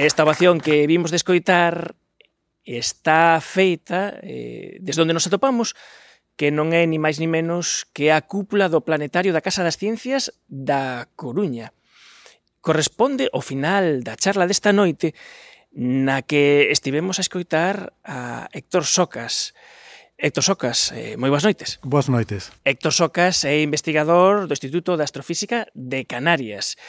Esta 0.00 0.22
ovación 0.22 0.62
que 0.62 0.86
vimos 0.86 1.10
de 1.10 1.18
escoitar 1.18 1.94
está 2.64 3.38
feita 3.44 4.16
eh, 4.22 4.78
desde 4.80 5.02
onde 5.04 5.12
nos 5.12 5.28
atopamos 5.28 5.76
que 6.40 6.48
non 6.48 6.72
é 6.72 6.88
ni 6.88 6.96
máis 6.96 7.20
ni 7.20 7.28
menos 7.28 7.84
que 7.92 8.08
a 8.08 8.24
cúpula 8.24 8.72
do 8.72 8.80
planetario 8.80 9.36
da 9.36 9.44
Casa 9.44 9.60
das 9.60 9.76
Ciencias 9.76 10.32
da 10.48 11.04
Coruña. 11.20 11.76
Corresponde 12.64 13.28
ao 13.28 13.44
final 13.44 14.00
da 14.00 14.16
charla 14.16 14.48
desta 14.48 14.72
noite 14.72 15.12
na 15.76 16.24
que 16.24 16.72
estivemos 16.72 17.20
a 17.20 17.24
escoitar 17.28 17.92
a 18.00 18.48
Héctor 18.56 18.88
Socas, 18.88 19.52
Héctor 20.16 20.44
Socas, 20.48 20.96
eh, 20.96 21.20
moi 21.20 21.28
boas 21.28 21.44
noites. 21.44 21.76
Boas 21.84 22.08
noites. 22.08 22.48
Héctor 22.64 22.96
Socas 22.96 23.44
é 23.44 23.60
investigador 23.60 24.48
do 24.48 24.56
Instituto 24.56 24.96
de 24.96 25.04
Astrofísica 25.04 25.68
de 25.76 26.08
Canarias. 26.08 26.80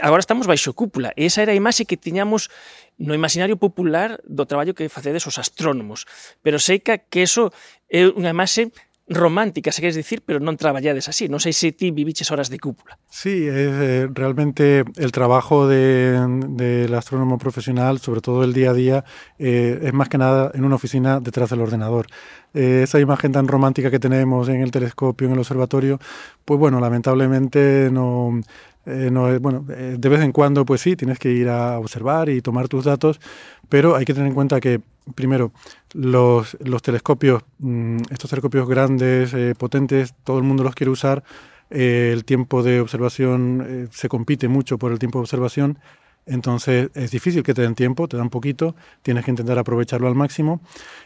Agora 0.00 0.20
estamos 0.20 0.46
baixo 0.46 0.72
cúpula, 0.72 1.12
e 1.16 1.28
esa 1.28 1.42
era 1.42 1.52
a 1.52 1.58
imaxe 1.58 1.84
que 1.84 2.00
tiñamos 2.00 2.48
no 2.96 3.12
imaginario 3.12 3.56
popular 3.56 4.20
do 4.24 4.46
traballo 4.46 4.76
que 4.76 4.88
facedes 4.88 5.26
os 5.26 5.36
astrónomos. 5.36 6.06
Pero 6.40 6.56
sei 6.62 6.80
que, 6.80 7.02
que 7.10 7.26
eso 7.26 7.50
é 7.90 8.08
unha 8.08 8.32
imaxe 8.32 8.72
romántica, 9.08 9.72
se 9.72 9.80
queres 9.80 9.96
dicir, 9.96 10.22
pero 10.24 10.38
non 10.38 10.54
traballades 10.56 11.10
así. 11.10 11.26
Non 11.26 11.42
sei 11.42 11.52
se 11.52 11.74
ti 11.74 11.90
viviches 11.90 12.30
horas 12.30 12.48
de 12.48 12.62
cúpula. 12.62 12.96
Sí, 13.10 13.44
eh, 13.50 14.08
realmente 14.14 14.84
el 14.96 15.10
trabajo 15.10 15.66
del 15.66 16.56
de, 16.56 16.86
de 16.88 16.96
astrónomo 16.96 17.36
profesional, 17.36 17.98
sobre 17.98 18.22
todo 18.22 18.44
el 18.44 18.54
día 18.54 18.70
a 18.70 18.74
día, 18.74 18.98
eh, 19.38 19.78
es 19.82 19.92
más 19.92 20.08
que 20.08 20.18
nada 20.18 20.50
en 20.54 20.64
una 20.64 20.76
oficina 20.76 21.20
detrás 21.20 21.50
del 21.50 21.60
ordenador. 21.60 22.06
Eh, 22.54 22.82
esa 22.84 23.00
imagen 23.00 23.32
tan 23.32 23.48
romántica 23.48 23.90
que 23.90 23.98
tenemos 23.98 24.48
en 24.48 24.62
el 24.62 24.70
telescopio, 24.70 25.26
en 25.26 25.34
el 25.34 25.40
observatorio, 25.40 25.98
pues 26.44 26.60
bueno, 26.60 26.80
lamentablemente 26.80 27.90
no 27.90 28.40
eh, 28.86 29.10
no, 29.12 29.38
bueno, 29.40 29.64
eh, 29.70 29.96
de 29.98 30.08
vez 30.08 30.20
en 30.20 30.32
cuando, 30.32 30.64
pues 30.64 30.80
sí, 30.80 30.96
tienes 30.96 31.18
que 31.18 31.30
ir 31.30 31.48
a 31.48 31.78
observar 31.78 32.28
y 32.28 32.40
tomar 32.40 32.68
tus 32.68 32.84
datos, 32.84 33.20
pero 33.68 33.96
hay 33.96 34.04
que 34.04 34.14
tener 34.14 34.28
en 34.28 34.34
cuenta 34.34 34.60
que, 34.60 34.80
primero, 35.14 35.52
los, 35.92 36.56
los 36.64 36.82
telescopios, 36.82 37.42
mmm, 37.58 37.98
estos 38.10 38.30
telescopios 38.30 38.68
grandes, 38.68 39.34
eh, 39.34 39.54
potentes, 39.56 40.14
todo 40.24 40.38
el 40.38 40.44
mundo 40.44 40.64
los 40.64 40.74
quiere 40.74 40.90
usar. 40.90 41.22
Eh, 41.70 42.10
el 42.12 42.24
tiempo 42.24 42.62
de 42.62 42.80
observación 42.80 43.64
eh, 43.66 43.88
se 43.90 44.08
compite 44.08 44.48
mucho 44.48 44.78
por 44.78 44.92
el 44.92 44.98
tiempo 44.98 45.18
de 45.18 45.22
observación 45.22 45.78
entonces 46.24 46.90
es 46.94 47.10
difícil 47.10 47.42
que 47.42 47.52
te 47.52 47.62
den 47.62 47.74
tiempo, 47.74 48.06
te 48.06 48.16
dan 48.16 48.30
poquito, 48.30 48.76
tienes 49.02 49.24
que 49.24 49.32
intentar 49.32 49.58
aprovecharlo 49.58 50.06
al 50.06 50.14
máximo. 50.14 50.60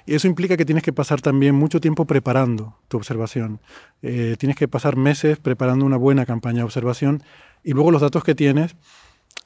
Y 0.05 0.15
eso 0.15 0.27
implica 0.27 0.57
que 0.57 0.67
tienes 0.67 0.85
que 0.85 0.93
pasar 0.93 1.23
también 1.23 1.55
mucho 1.55 1.81
tiempo 1.81 2.05
preparando 2.05 2.77
tu 2.89 2.99
observación. 2.99 3.61
Eh, 4.03 4.37
tienes 4.39 4.57
que 4.57 4.69
pasar 4.69 4.97
meses 4.97 5.39
preparando 5.39 5.87
una 5.87 5.97
buena 5.97 6.27
campaña 6.27 6.59
de 6.59 6.65
observación 6.65 7.23
y 7.67 7.73
luego 7.73 7.91
los 7.91 8.01
datos 8.01 8.23
que 8.23 8.37
tienes 8.37 8.77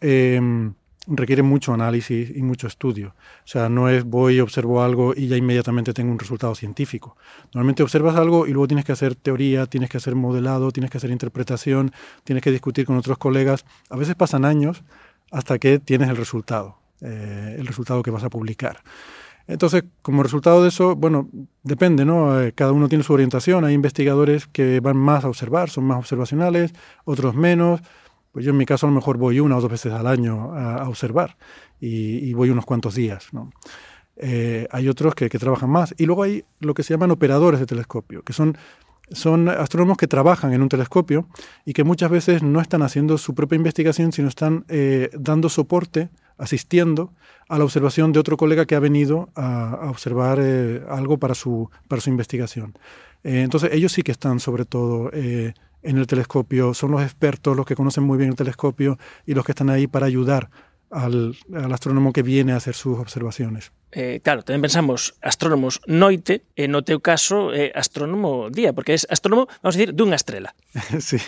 eh, 0.03 0.71
requieren 1.07 1.47
mucho 1.47 1.73
análisis 1.73 2.31
y 2.37 2.43
mucho 2.43 2.67
estudio. 2.67 3.15
O 3.45 3.49
sea, 3.49 3.71
no 3.71 3.89
es 3.89 4.05
voy, 4.05 4.41
observo 4.41 4.83
algo 4.83 5.15
y 5.17 5.27
ya 5.27 5.39
inmediatamente 5.39 5.95
tengo 5.95 6.13
un 6.13 6.19
resultado 6.19 6.55
científico. 6.55 7.17
Normalmente 7.55 7.83
observas 7.83 8.17
algo 8.17 8.47
y 8.47 8.53
luego 8.53 8.69
tienes 8.69 8.85
que 8.85 8.93
hacer 8.93 9.15
teoría, 9.15 9.65
tienes 9.65 9.89
que 9.89 9.97
hacer 9.97 10.15
modelado, 10.15 10.71
tienes 10.71 10.91
que 10.91 10.99
hacer 10.99 11.11
interpretación, 11.11 11.93
tienes 12.23 12.45
que 12.45 12.51
discutir 12.51 12.85
con 12.85 12.99
otros 12.99 13.17
colegas. 13.17 13.65
A 13.89 13.97
veces 13.97 14.15
pasan 14.15 14.45
años 14.45 14.83
hasta 15.31 15.59
que 15.59 15.79
tienes 15.79 16.11
el 16.11 16.17
resultado, 16.17 16.77
eh, 17.01 17.57
el 17.59 17.67
resultado 17.67 18.03
que 18.03 18.11
vas 18.11 18.25
a 18.25 18.29
publicar. 18.29 18.83
Entonces, 19.47 19.85
como 20.03 20.23
resultado 20.23 20.63
de 20.63 20.69
eso, 20.69 20.95
bueno, 20.95 21.29
depende, 21.63 22.05
¿no? 22.05 22.41
Eh, 22.41 22.53
cada 22.53 22.73
uno 22.73 22.89
tiene 22.89 23.03
su 23.03 23.15
orientación. 23.15 23.65
Hay 23.65 23.75
investigadores 23.75 24.47
que 24.47 24.79
van 24.81 24.97
más 24.97 25.25
a 25.25 25.29
observar, 25.29 25.71
son 25.71 25.85
más 25.85 25.99
observacionales, 25.99 26.73
otros 27.05 27.35
menos. 27.35 27.81
Pues 28.33 28.45
yo 28.45 28.53
en 28.53 28.57
mi 28.57 28.67
caso 28.67 28.87
a 28.87 28.91
lo 28.91 28.95
mejor 28.95 29.17
voy 29.17 29.41
una 29.41 29.57
o 29.57 29.61
dos 29.61 29.71
veces 29.71 29.93
al 29.93 30.07
año 30.07 30.55
a, 30.55 30.83
a 30.83 30.89
observar 30.89 31.37
y, 31.81 32.19
y, 32.19 32.33
voy 32.35 32.51
unos 32.51 32.65
cuantos 32.65 32.95
días, 32.95 33.29
¿no? 33.33 33.51
Eh, 34.17 34.69
hay 34.71 34.89
otros 34.89 35.15
que, 35.15 35.29
que 35.29 35.39
trabajan 35.39 35.71
más. 35.71 35.95
Y 35.97 36.07
luego 36.07 36.23
hay 36.23 36.45
lo 36.61 36.75
que 36.75 36.83
se 36.83 36.93
llaman 36.93 37.11
operadores 37.11 37.59
de 37.59 37.67
telescopio, 37.67 38.23
que 38.23 38.33
son 38.33 38.57
son 39.13 39.49
astrónomos 39.49 39.97
que 39.97 40.07
trabajan 40.07 40.53
en 40.53 40.63
un 40.63 40.69
telescopio 40.69 41.27
y 41.65 41.73
que 41.73 41.85
muchas 41.85 42.11
veces 42.11 42.43
no 42.43 42.61
están 42.61 42.83
haciendo 42.83 43.19
su 43.19 43.35
propia 43.35 43.57
investigación, 43.57 44.13
sino 44.13 44.29
están 44.29 44.65
eh, 44.69 45.11
dando 45.19 45.49
soporte, 45.49 46.11
asistiendo 46.39 47.13
a 47.49 47.59
la 47.59 47.65
observación 47.65 48.13
de 48.13 48.21
otro 48.21 48.37
colega 48.37 48.67
que 48.67 48.77
ha 48.77 48.81
venido 48.81 49.31
a, 49.35 49.71
a 49.71 49.91
observar 49.91 50.39
eh, 50.41 50.83
algo 50.89 51.19
para 51.19 51.35
su, 51.35 51.69
para 51.89 52.01
su 52.01 52.11
investigación. 52.11 52.75
Eh, 53.25 53.43
entonces 53.43 53.71
ellos 53.73 53.93
sí 53.93 54.03
que 54.03 54.13
están 54.13 54.41
sobre 54.41 54.65
todo 54.65 55.11
eh, 55.13 55.55
en 55.83 55.99
el 55.99 56.07
telescopio, 56.07 56.75
son 56.75 56.91
los 56.93 57.03
expertos, 57.03 57.57
los 57.57 57.67
que 57.67 57.75
conocen 57.75 58.05
muy 58.05 58.19
bien 58.19 58.31
el 58.31 58.37
telescopio 58.37 58.99
y 59.27 59.35
los 59.35 59.45
que 59.45 59.53
están 59.53 59.71
ahí 59.71 59.87
para 59.87 60.07
ayudar 60.07 60.51
al, 60.91 61.37
al 61.55 61.73
astrónomo 61.73 62.13
que 62.13 62.23
viene 62.23 62.53
a 62.53 62.57
hacer 62.57 62.75
sus 62.75 62.99
observaciones. 62.99 63.73
Eh, 63.93 64.21
claro, 64.23 64.47
tamén 64.47 64.63
pensamos 64.63 65.19
astrónomos 65.19 65.83
noite 65.91 66.47
e 66.55 66.71
no 66.71 66.87
teu 66.87 67.03
caso 67.03 67.51
eh, 67.51 67.75
astrónomo 67.75 68.47
día, 68.47 68.71
porque 68.71 68.95
es 68.95 69.03
astrónomo, 69.11 69.51
vamos 69.67 69.75
a 69.75 69.79
decir, 69.79 69.91
dunha 69.99 70.15
estrela. 70.15 70.55
Sí, 71.03 71.19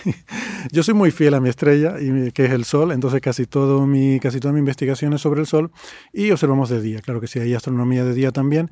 yo 0.71 0.87
soy 0.87 0.95
muy 0.95 1.11
fiel 1.11 1.35
a 1.35 1.43
mi 1.43 1.51
estrella, 1.51 1.99
y, 1.99 2.31
que 2.31 2.47
es 2.47 2.53
el 2.55 2.63
Sol, 2.63 2.95
entonces 2.95 3.19
casi, 3.19 3.51
todo 3.51 3.83
mi, 3.87 4.21
casi 4.23 4.39
toda 4.39 4.55
mi 4.55 4.63
investigación 4.63 5.11
es 5.13 5.21
sobre 5.21 5.41
el 5.43 5.51
Sol 5.51 5.75
y 6.13 6.31
observamos 6.31 6.71
de 6.71 6.81
día. 6.81 7.01
Claro 7.03 7.21
que 7.21 7.27
sí, 7.27 7.41
hay 7.41 7.55
astronomía 7.55 8.05
de 8.05 8.15
día 8.15 8.31
también, 8.31 8.71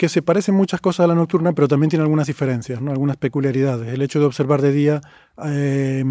que 0.00 0.08
se 0.08 0.22
parecen 0.22 0.54
muchas 0.54 0.80
cosas 0.80 1.04
a 1.04 1.08
la 1.08 1.14
nocturna, 1.14 1.52
pero 1.52 1.68
también 1.68 1.90
tiene 1.90 2.02
algunas 2.02 2.26
diferencias, 2.26 2.80
¿no? 2.80 2.90
algunas 2.90 3.18
peculiaridades. 3.18 3.92
El 3.92 4.00
hecho 4.00 4.18
de 4.18 4.24
observar 4.24 4.62
de 4.62 4.72
día 4.72 5.02
eh, 5.44 6.02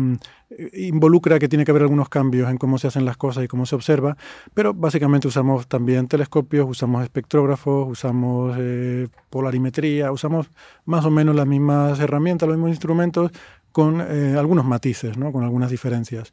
involucra 0.74 1.40
que 1.40 1.50
tiene 1.50 1.66
que 1.66 1.72
haber 1.72 1.82
algunos 1.82 2.08
cambios 2.08 2.52
en 2.52 2.60
cómo 2.60 2.78
se 2.78 2.86
hacen 2.86 3.04
las 3.04 3.18
cosas 3.18 3.46
y 3.46 3.48
cómo 3.48 3.66
se 3.66 3.74
observa, 3.74 4.16
pero 4.54 4.76
básicamente 4.76 5.28
usamos 5.28 5.68
también 5.68 6.08
telescopios, 6.08 6.70
usamos 6.70 7.02
espectrógrafos, 7.02 7.90
usamos 7.90 8.56
eh, 8.60 9.08
polarimetría, 9.32 10.12
usamos 10.12 10.52
más 10.86 11.04
o 11.06 11.10
menos 11.10 11.36
las 11.36 11.48
mismas 11.48 12.00
herramientas, 12.00 12.48
los 12.48 12.60
mismos 12.60 12.70
instrumentos, 12.70 13.32
con 13.72 14.02
eh, 14.02 14.36
algunos 14.38 14.66
matices, 14.66 15.18
¿no? 15.18 15.32
con 15.32 15.44
algunas 15.44 15.72
diferencias 15.72 16.32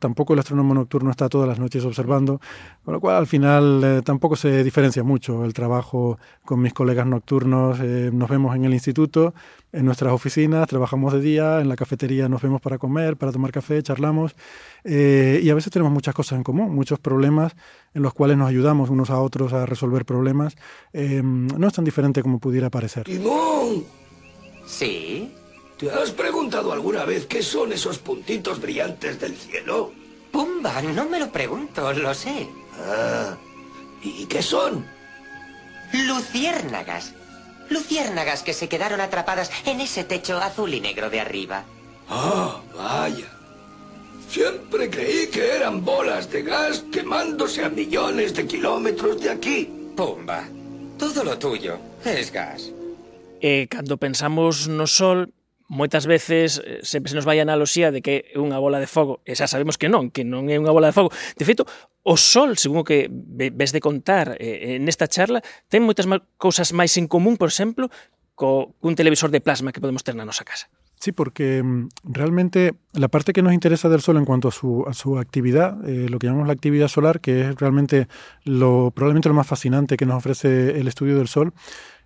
tampoco 0.00 0.32
el 0.32 0.40
astrónomo 0.40 0.74
nocturno 0.74 1.12
está 1.12 1.28
todas 1.28 1.48
las 1.48 1.60
noches 1.60 1.84
observando, 1.84 2.40
con 2.84 2.94
lo 2.94 3.00
cual 3.00 3.16
al 3.16 3.28
final 3.28 3.82
eh, 3.84 4.02
tampoco 4.04 4.34
se 4.34 4.64
diferencia 4.64 5.04
mucho 5.04 5.44
el 5.44 5.54
trabajo 5.54 6.18
con 6.44 6.60
mis 6.60 6.72
colegas 6.72 7.06
nocturnos. 7.06 7.78
Eh, 7.80 8.10
nos 8.12 8.28
vemos 8.28 8.56
en 8.56 8.64
el 8.64 8.72
instituto, 8.72 9.34
en 9.72 9.84
nuestras 9.84 10.12
oficinas, 10.12 10.66
trabajamos 10.66 11.12
de 11.12 11.20
día, 11.20 11.60
en 11.60 11.68
la 11.68 11.76
cafetería 11.76 12.28
nos 12.28 12.42
vemos 12.42 12.60
para 12.60 12.78
comer, 12.78 13.16
para 13.16 13.30
tomar 13.30 13.52
café, 13.52 13.82
charlamos 13.82 14.34
eh, 14.84 15.40
y 15.42 15.50
a 15.50 15.54
veces 15.54 15.72
tenemos 15.72 15.92
muchas 15.92 16.14
cosas 16.14 16.36
en 16.38 16.42
común, 16.42 16.74
muchos 16.74 16.98
problemas 16.98 17.54
en 17.94 18.02
los 18.02 18.14
cuales 18.14 18.36
nos 18.36 18.48
ayudamos 18.48 18.90
unos 18.90 19.10
a 19.10 19.20
otros 19.20 19.52
a 19.52 19.66
resolver 19.66 20.04
problemas. 20.04 20.56
Eh, 20.92 21.22
no 21.22 21.66
es 21.66 21.72
tan 21.72 21.84
diferente 21.84 22.22
como 22.22 22.38
pudiera 22.38 22.70
parecer. 22.70 23.04
¡Timón! 23.04 23.84
¿Sí? 24.66 25.32
¿Te 25.80 25.90
has 25.90 26.10
preguntado 26.10 26.72
alguna 26.72 27.06
vez 27.06 27.24
qué 27.24 27.42
son 27.42 27.72
esos 27.72 27.96
puntitos 27.98 28.60
brillantes 28.60 29.18
del 29.18 29.34
cielo? 29.34 29.90
Pumba, 30.30 30.82
no 30.82 31.06
me 31.06 31.18
lo 31.18 31.32
pregunto, 31.32 31.90
lo 31.94 32.12
sé. 32.12 32.46
Ah, 32.86 33.34
¿y 34.02 34.26
qué 34.26 34.42
son? 34.42 34.84
Luciérnagas. 35.94 37.14
Luciérnagas 37.70 38.42
que 38.42 38.52
se 38.52 38.68
quedaron 38.68 39.00
atrapadas 39.00 39.50
en 39.64 39.80
ese 39.80 40.04
techo 40.04 40.36
azul 40.36 40.74
y 40.74 40.82
negro 40.82 41.08
de 41.08 41.20
arriba. 41.20 41.64
Ah, 42.10 42.60
vaya. 42.76 43.30
Siempre 44.28 44.90
creí 44.90 45.28
que 45.28 45.56
eran 45.56 45.82
bolas 45.82 46.30
de 46.30 46.42
gas 46.42 46.84
quemándose 46.92 47.64
a 47.64 47.70
millones 47.70 48.34
de 48.34 48.46
kilómetros 48.46 49.18
de 49.22 49.30
aquí. 49.30 49.70
Pumba, 49.96 50.46
todo 50.98 51.24
lo 51.24 51.38
tuyo 51.38 51.78
es 52.04 52.30
gas. 52.30 52.70
Eh, 53.40 53.66
cando 53.70 53.96
pensamos 53.96 54.68
no 54.68 54.86
Sol, 54.86 55.32
moitas 55.70 56.10
veces 56.10 56.58
eh, 56.66 56.82
sempre 56.82 57.14
se 57.14 57.16
nos 57.16 57.24
vai 57.24 57.38
a 57.38 57.46
analoxía 57.46 57.94
de 57.94 58.02
que 58.02 58.26
é 58.34 58.42
unha 58.42 58.58
bola 58.58 58.82
de 58.82 58.90
fogo, 58.90 59.22
e 59.22 59.38
xa 59.38 59.46
sabemos 59.46 59.78
que 59.78 59.86
non, 59.86 60.10
que 60.10 60.26
non 60.26 60.50
é 60.50 60.58
unha 60.58 60.74
bola 60.74 60.90
de 60.90 60.96
fogo. 60.98 61.14
De 61.38 61.46
feito, 61.46 61.62
o 62.02 62.18
Sol, 62.18 62.58
según 62.58 62.82
o 62.82 62.86
que 62.86 63.06
ves 63.08 63.70
de 63.70 63.78
contar 63.78 64.34
eh, 64.42 64.82
nesta 64.82 65.06
charla, 65.06 65.38
ten 65.70 65.86
moitas 65.86 66.10
cousas 66.42 66.74
máis 66.74 66.98
en 66.98 67.06
común, 67.06 67.38
por 67.38 67.46
exemplo, 67.46 67.86
co 68.34 68.74
un 68.82 68.98
televisor 68.98 69.30
de 69.30 69.38
plasma 69.38 69.70
que 69.70 69.78
podemos 69.78 70.02
ter 70.02 70.18
na 70.18 70.26
nosa 70.26 70.42
casa. 70.42 70.66
Sí, 70.98 71.12
porque 71.12 71.62
mm, 71.62 71.88
realmente 72.02 72.74
la 72.92 73.08
parte 73.08 73.32
que 73.32 73.40
nos 73.40 73.54
interesa 73.54 73.88
del 73.88 74.02
Sol 74.02 74.18
en 74.18 74.26
cuanto 74.26 74.48
a 74.48 74.52
su, 74.52 74.84
a 74.88 74.92
su 74.92 75.18
actividad, 75.18 75.78
eh, 75.88 76.08
lo 76.10 76.18
que 76.18 76.26
llamamos 76.26 76.48
la 76.48 76.52
actividad 76.52 76.88
solar, 76.88 77.20
que 77.20 77.40
es 77.40 77.56
realmente 77.56 78.08
lo, 78.44 78.90
probablemente 78.90 79.28
lo 79.28 79.34
más 79.38 79.46
fascinante 79.46 79.96
que 79.96 80.04
nos 80.04 80.18
ofrece 80.18 80.80
el 80.80 80.88
estudio 80.88 81.16
del 81.16 81.28
Sol, 81.28 81.54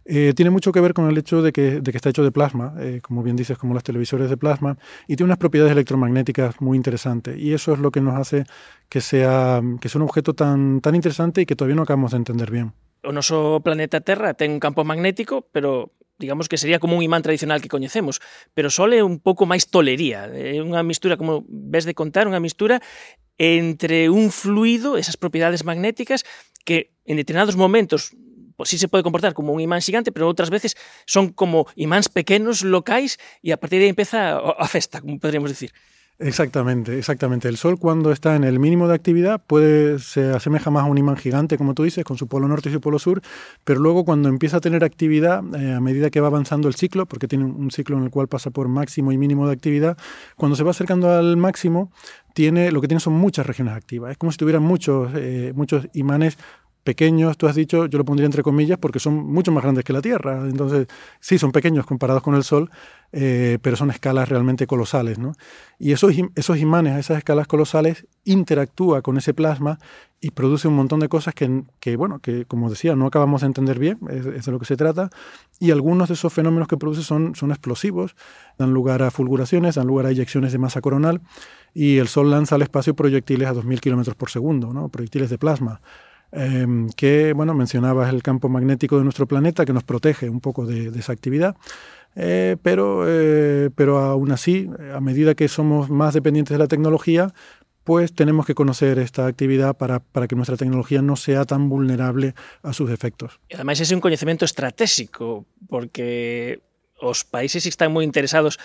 Eh, 0.04 0.32
tiene 0.36 0.50
mucho 0.50 0.72
que 0.72 0.80
ver 0.80 0.92
con 0.92 1.08
el 1.08 1.16
hecho 1.16 1.40
de 1.40 1.52
que, 1.52 1.80
está 1.92 2.10
hecho 2.10 2.22
de 2.22 2.30
plasma, 2.30 2.74
eh, 2.78 3.00
como 3.02 3.22
bien 3.22 3.36
dices, 3.36 3.56
como 3.56 3.74
los 3.74 3.82
televisores 3.82 4.28
de 4.28 4.36
plasma, 4.36 4.76
y 5.06 5.16
tiene 5.16 5.28
unas 5.28 5.38
propiedades 5.38 5.72
electromagnéticas 5.72 6.60
muy 6.60 6.76
interesantes. 6.76 7.38
Y 7.38 7.54
eso 7.54 7.72
es 7.72 7.78
lo 7.78 7.90
que 7.90 8.00
nos 8.00 8.18
hace 8.18 8.44
que 8.88 9.00
sea, 9.00 9.62
que 9.80 9.88
sea 9.88 9.98
un 9.98 10.08
objeto 10.08 10.34
tan, 10.34 10.80
tan 10.80 10.94
interesante 10.94 11.40
y 11.40 11.46
que 11.46 11.56
todavía 11.56 11.76
no 11.76 11.82
acabamos 11.82 12.12
de 12.12 12.18
entender 12.18 12.50
bien. 12.50 12.72
O 13.04 13.12
noso 13.12 13.60
planeta 13.60 14.00
Terra 14.00 14.32
ten 14.32 14.56
un 14.56 14.60
campo 14.60 14.80
magnético, 14.80 15.44
pero 15.52 15.92
digamos 16.16 16.48
que 16.48 16.56
sería 16.56 16.78
como 16.78 16.96
un 16.96 17.02
imán 17.02 17.20
tradicional 17.20 17.60
que 17.60 17.68
coñecemos, 17.68 18.20
pero 18.54 18.70
Sol 18.70 18.96
é 18.96 19.04
un 19.04 19.20
pouco 19.20 19.44
máis 19.44 19.68
tolería, 19.68 20.24
é 20.32 20.62
unha 20.62 20.80
mistura, 20.80 21.20
como 21.20 21.44
ves 21.48 21.84
de 21.84 21.92
contar, 21.92 22.24
unha 22.24 22.40
mistura 22.40 22.80
entre 23.36 24.08
un 24.08 24.30
fluido, 24.30 24.96
esas 24.96 25.18
propiedades 25.18 25.66
magnéticas, 25.66 26.24
que 26.64 26.94
en 27.04 27.18
determinados 27.20 27.58
momentos 27.58 28.14
pues 28.56 28.70
sí 28.70 28.78
se 28.78 28.88
puede 28.88 29.02
comportar 29.02 29.34
como 29.34 29.52
un 29.52 29.60
imán 29.60 29.80
gigante, 29.80 30.12
pero 30.12 30.28
otras 30.28 30.50
veces 30.50 30.76
son 31.06 31.30
como 31.30 31.66
imáns 31.76 32.08
pequenos, 32.08 32.62
locais, 32.62 33.18
e 33.42 33.52
a 33.52 33.58
partir 33.58 33.78
de 33.80 33.86
aí 33.86 33.90
empeza 33.90 34.38
a 34.38 34.66
festa, 34.68 35.00
como 35.00 35.18
podríamos 35.18 35.50
decir. 35.50 35.72
Exactamente, 36.20 36.96
exactamente. 36.96 37.48
El 37.48 37.56
Sol 37.56 37.76
cuando 37.76 38.12
está 38.12 38.36
en 38.36 38.44
el 38.44 38.60
mínimo 38.60 38.86
de 38.86 38.94
actividad 38.94 39.42
se 39.98 40.30
asemeja 40.30 40.70
más 40.70 40.84
a 40.84 40.86
un 40.86 40.96
imán 40.96 41.16
gigante, 41.16 41.58
como 41.58 41.74
tú 41.74 41.82
dices, 41.82 42.04
con 42.04 42.16
su 42.16 42.28
polo 42.28 42.46
norte 42.46 42.68
y 42.68 42.72
su 42.72 42.80
polo 42.80 43.00
sur, 43.00 43.20
pero 43.64 43.80
luego 43.80 44.04
cuando 44.04 44.28
empieza 44.28 44.58
a 44.58 44.60
tener 44.60 44.84
actividad, 44.84 45.42
eh, 45.56 45.74
a 45.74 45.80
medida 45.80 46.10
que 46.10 46.20
va 46.20 46.28
avanzando 46.28 46.68
el 46.68 46.76
ciclo, 46.76 47.06
porque 47.06 47.26
tiene 47.26 47.46
un 47.46 47.72
ciclo 47.72 47.98
en 47.98 48.04
el 48.04 48.10
cual 48.10 48.28
pasa 48.28 48.50
por 48.50 48.68
máximo 48.68 49.10
y 49.10 49.18
mínimo 49.18 49.48
de 49.48 49.54
actividad, 49.54 49.98
cuando 50.36 50.54
se 50.54 50.62
va 50.62 50.70
acercando 50.70 51.10
al 51.10 51.36
máximo, 51.36 51.90
tiene 52.32 52.70
lo 52.70 52.80
que 52.80 52.86
tiene 52.86 53.00
son 53.00 53.14
muchas 53.14 53.44
regiones 53.44 53.74
activas. 53.74 54.12
Es 54.12 54.16
como 54.16 54.30
si 54.30 54.38
tuvieran 54.38 54.62
muchos, 54.62 55.10
eh, 55.16 55.52
muchos 55.56 55.88
imanes 55.94 56.38
pequeños, 56.84 57.36
tú 57.38 57.48
has 57.48 57.56
dicho, 57.56 57.86
yo 57.86 57.98
lo 57.98 58.04
pondría 58.04 58.26
entre 58.26 58.42
comillas, 58.42 58.78
porque 58.78 59.00
son 59.00 59.14
mucho 59.14 59.50
más 59.50 59.64
grandes 59.64 59.84
que 59.84 59.92
la 59.92 60.02
Tierra. 60.02 60.42
Entonces, 60.48 60.86
sí, 61.18 61.38
son 61.38 61.50
pequeños 61.50 61.86
comparados 61.86 62.22
con 62.22 62.34
el 62.34 62.44
Sol, 62.44 62.70
eh, 63.10 63.58
pero 63.62 63.74
son 63.74 63.90
escalas 63.90 64.28
realmente 64.28 64.66
colosales. 64.66 65.18
¿no? 65.18 65.32
Y 65.78 65.92
esos, 65.92 66.12
esos 66.34 66.58
imanes 66.58 66.92
a 66.92 66.98
esas 66.98 67.18
escalas 67.18 67.46
colosales 67.46 68.06
interactúa 68.24 69.02
con 69.02 69.16
ese 69.16 69.34
plasma 69.34 69.78
y 70.20 70.30
produce 70.30 70.68
un 70.68 70.74
montón 70.74 71.00
de 71.00 71.08
cosas 71.08 71.34
que, 71.34 71.64
que 71.80 71.96
bueno, 71.96 72.18
que 72.18 72.44
como 72.44 72.70
decía, 72.70 72.94
no 72.94 73.06
acabamos 73.06 73.40
de 73.40 73.48
entender 73.48 73.78
bien, 73.78 73.98
es, 74.10 74.44
de 74.44 74.52
lo 74.52 74.58
que 74.58 74.64
se 74.64 74.76
trata, 74.76 75.10
y 75.60 75.70
algunos 75.70 76.08
de 76.08 76.14
esos 76.14 76.32
fenómenos 76.32 76.66
que 76.66 76.76
produce 76.76 77.02
son, 77.02 77.34
son 77.34 77.50
explosivos, 77.50 78.16
dan 78.56 78.72
lugar 78.72 79.02
a 79.02 79.10
fulguraciones, 79.10 79.74
dan 79.74 79.86
lugar 79.86 80.06
a 80.06 80.10
eyecciones 80.10 80.52
de 80.52 80.58
masa 80.58 80.80
coronal, 80.80 81.20
y 81.74 81.98
el 81.98 82.08
Sol 82.08 82.30
lanza 82.30 82.54
al 82.54 82.62
espacio 82.62 82.94
proyectiles 82.94 83.48
a 83.48 83.52
2.000 83.52 83.80
kilómetros 83.80 84.16
por 84.16 84.30
segundo, 84.30 84.72
¿no? 84.72 84.88
proyectiles 84.88 85.28
de 85.28 85.36
plasma 85.36 85.82
eh, 86.34 86.66
que, 86.96 87.32
bueno, 87.32 87.54
mencionabas 87.54 88.12
el 88.12 88.22
campo 88.22 88.48
magnético 88.48 88.98
de 88.98 89.04
nuestro 89.04 89.26
planeta 89.26 89.64
que 89.64 89.72
nos 89.72 89.84
protege 89.84 90.28
un 90.28 90.40
poco 90.40 90.66
de, 90.66 90.88
esa 90.98 91.12
actividad. 91.12 91.56
Eh, 92.16 92.56
pero, 92.62 93.04
eh, 93.06 93.70
pero 93.74 93.98
aún 93.98 94.30
así, 94.30 94.68
a 94.94 95.00
medida 95.00 95.34
que 95.34 95.48
somos 95.48 95.90
más 95.90 96.14
dependientes 96.14 96.52
de 96.54 96.58
la 96.58 96.68
tecnología, 96.68 97.32
pues 97.84 98.14
tenemos 98.14 98.46
que 98.46 98.54
conocer 98.54 98.98
esta 98.98 99.26
actividad 99.26 99.76
para, 99.76 100.00
para 100.00 100.26
que 100.26 100.36
nuestra 100.36 100.56
tecnología 100.56 101.02
no 101.02 101.16
sea 101.16 101.44
tan 101.44 101.68
vulnerable 101.68 102.34
a 102.62 102.72
sus 102.72 102.90
efectos. 102.90 103.38
E 103.52 103.54
ademais, 103.54 103.78
ese 103.78 103.92
é 103.92 103.96
un 103.96 104.02
coñecemento 104.02 104.48
estratégico, 104.48 105.44
porque 105.68 106.64
os 106.98 107.28
países 107.28 107.68
están 107.68 107.92
moi 107.92 108.02
interesados 108.02 108.56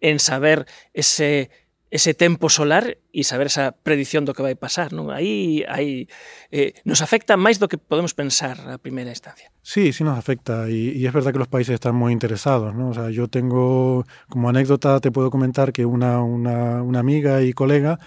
en 0.00 0.18
saber 0.18 0.64
ese 0.96 1.52
ese 1.92 2.14
tempo 2.14 2.48
solar 2.48 2.96
e 3.12 3.20
saber 3.20 3.52
esa 3.52 3.76
predicción 3.76 4.24
do 4.24 4.32
que 4.32 4.40
vai 4.40 4.56
pasar, 4.56 4.96
non? 4.96 5.12
Aí, 5.12 5.60
aí 5.68 6.08
eh, 6.48 6.72
nos 6.88 7.04
afecta 7.04 7.36
máis 7.36 7.60
do 7.60 7.68
que 7.68 7.76
podemos 7.76 8.16
pensar 8.16 8.56
a 8.64 8.80
primeira 8.80 9.12
instancia. 9.12 9.52
Sí, 9.60 9.92
sí 9.92 10.00
nos 10.00 10.16
afecta 10.16 10.72
y, 10.72 11.04
es 11.04 11.12
verdad 11.12 11.36
que 11.36 11.44
los 11.44 11.52
países 11.52 11.76
están 11.76 11.92
muy 11.92 12.16
interesados, 12.16 12.72
¿no? 12.72 12.88
O 12.88 12.94
sea, 12.96 13.12
yo 13.12 13.28
tengo, 13.28 14.08
como 14.32 14.48
anécdota, 14.48 15.04
te 15.04 15.12
puedo 15.12 15.28
comentar 15.28 15.68
que 15.68 15.84
una, 15.84 16.24
una, 16.24 16.80
una 16.80 16.98
amiga 16.98 17.44
y 17.44 17.52
colega 17.52 18.00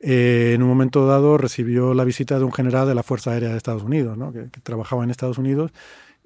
eh, 0.00 0.52
en 0.54 0.60
un 0.60 0.68
momento 0.68 1.08
dado 1.08 1.40
recibió 1.40 1.94
la 1.94 2.04
visita 2.04 2.38
de 2.38 2.44
un 2.44 2.52
general 2.52 2.86
de 2.86 2.94
la 2.94 3.02
Fuerza 3.02 3.32
Aérea 3.32 3.48
de 3.48 3.56
Estados 3.56 3.82
Unidos, 3.82 4.18
¿no? 4.18 4.32
que 4.32 4.48
trabajaba 4.62 5.02
en 5.02 5.08
Estados 5.08 5.38
Unidos 5.38 5.72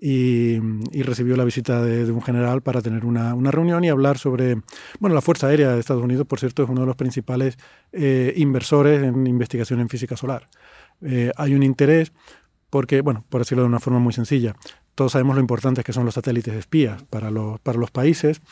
y, 0.00 0.56
y, 0.93 1.02
recibió 1.02 1.37
la 1.37 1.44
visita 1.44 1.82
de, 1.82 2.11
un 2.11 2.20
general 2.20 2.62
para 2.62 2.82
tener 2.82 3.05
una, 3.05 3.35
una, 3.35 3.50
reunión 3.50 3.85
y 3.85 3.88
hablar 3.88 4.19
sobre, 4.19 4.56
bueno, 5.00 5.14
la 5.14 5.20
Fuerza 5.20 5.46
Aérea 5.46 5.70
de 5.73 5.81
Estados 5.81 6.02
Unidos, 6.02 6.26
por 6.26 6.41
cierto, 6.41 6.62
es 6.62 6.69
uno 6.69 6.81
de 6.81 6.87
los 6.87 6.96
principales 6.96 7.56
eh, 7.93 8.35
inversores 8.37 9.02
en 9.02 9.26
investigación 9.26 9.81
en 9.81 9.88
física 9.88 10.17
solar. 10.17 10.49
Eh, 11.02 11.31
hay 11.37 11.55
un 11.55 11.62
interés 11.62 12.12
porque, 12.70 13.00
bueno, 13.00 13.25
por 13.29 13.41
decirlo 13.41 13.62
de 13.62 13.69
una 13.69 13.81
forma 13.81 14.00
muy 14.00 14.12
sencilla, 14.12 14.56
todos 14.94 15.12
sabemos 15.12 15.37
lo 15.37 15.41
importantes 15.41 15.85
que 15.85 15.93
son 15.93 16.05
los 16.05 16.14
satélites 16.14 16.55
espías 16.55 17.02
para 17.05 17.31
los, 17.31 17.61
para 17.61 17.79
los 17.79 17.91
países. 17.91 18.43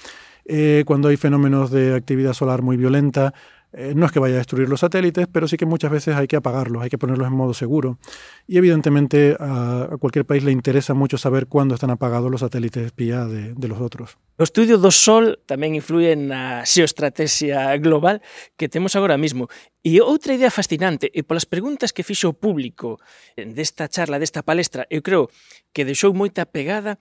Eh, 0.45 0.85
cuando 0.87 1.09
hay 1.09 1.17
fenómenos 1.17 1.71
de 1.71 1.95
actividad 1.95 2.33
solar 2.33 2.63
muy 2.63 2.77
violenta, 2.77 3.35
Eh, 3.73 3.95
no 3.97 4.07
es 4.07 4.13
que 4.13 4.19
vaya 4.19 4.35
a 4.35 4.39
destruir 4.39 4.69
los 4.69 4.81
satélites, 4.81 5.27
pero 5.33 5.49
sí 5.49 5.57
que 5.57 5.65
muchas 5.67 5.91
veces 5.91 6.15
hay 6.15 6.27
que 6.27 6.37
apagarlos, 6.37 6.83
hay 6.83 6.91
que 6.91 6.99
ponerlos 6.99 7.27
en 7.27 7.33
modo 7.33 7.55
seguro. 7.55 7.99
Y 8.47 8.59
evidentemente 8.59 9.37
a, 9.39 9.89
a 9.93 9.97
cualquier 9.97 10.27
país 10.27 10.45
le 10.45 10.53
interesa 10.53 10.95
mucho 10.95 11.17
saber 11.17 11.47
cuándo 11.47 11.75
están 11.75 11.91
apagados 11.91 12.31
los 12.31 12.41
satélites 12.41 12.85
espía 12.85 13.25
de, 13.25 13.55
de 13.55 13.69
los 13.69 13.81
otros. 13.81 14.19
O 14.39 14.45
estudio 14.45 14.77
do 14.77 14.91
Sol 14.91 15.39
tamén 15.47 15.77
influen 15.77 16.27
na 16.27 16.65
xeostrategia 16.67 17.77
global 17.79 18.25
que 18.57 18.67
temos 18.67 18.97
agora 18.97 19.21
mismo. 19.21 19.47
E 19.85 20.01
outra 20.03 20.35
idea 20.35 20.51
fascinante, 20.51 21.13
e 21.13 21.23
polas 21.23 21.47
preguntas 21.47 21.93
que 21.95 22.03
fixo 22.03 22.33
o 22.33 22.37
público 22.37 22.99
desta 23.37 23.87
charla, 23.87 24.19
desta 24.19 24.43
palestra, 24.43 24.89
eu 24.89 25.05
creo 25.05 25.31
que 25.71 25.87
deixou 25.87 26.11
moita 26.17 26.49
pegada, 26.49 26.99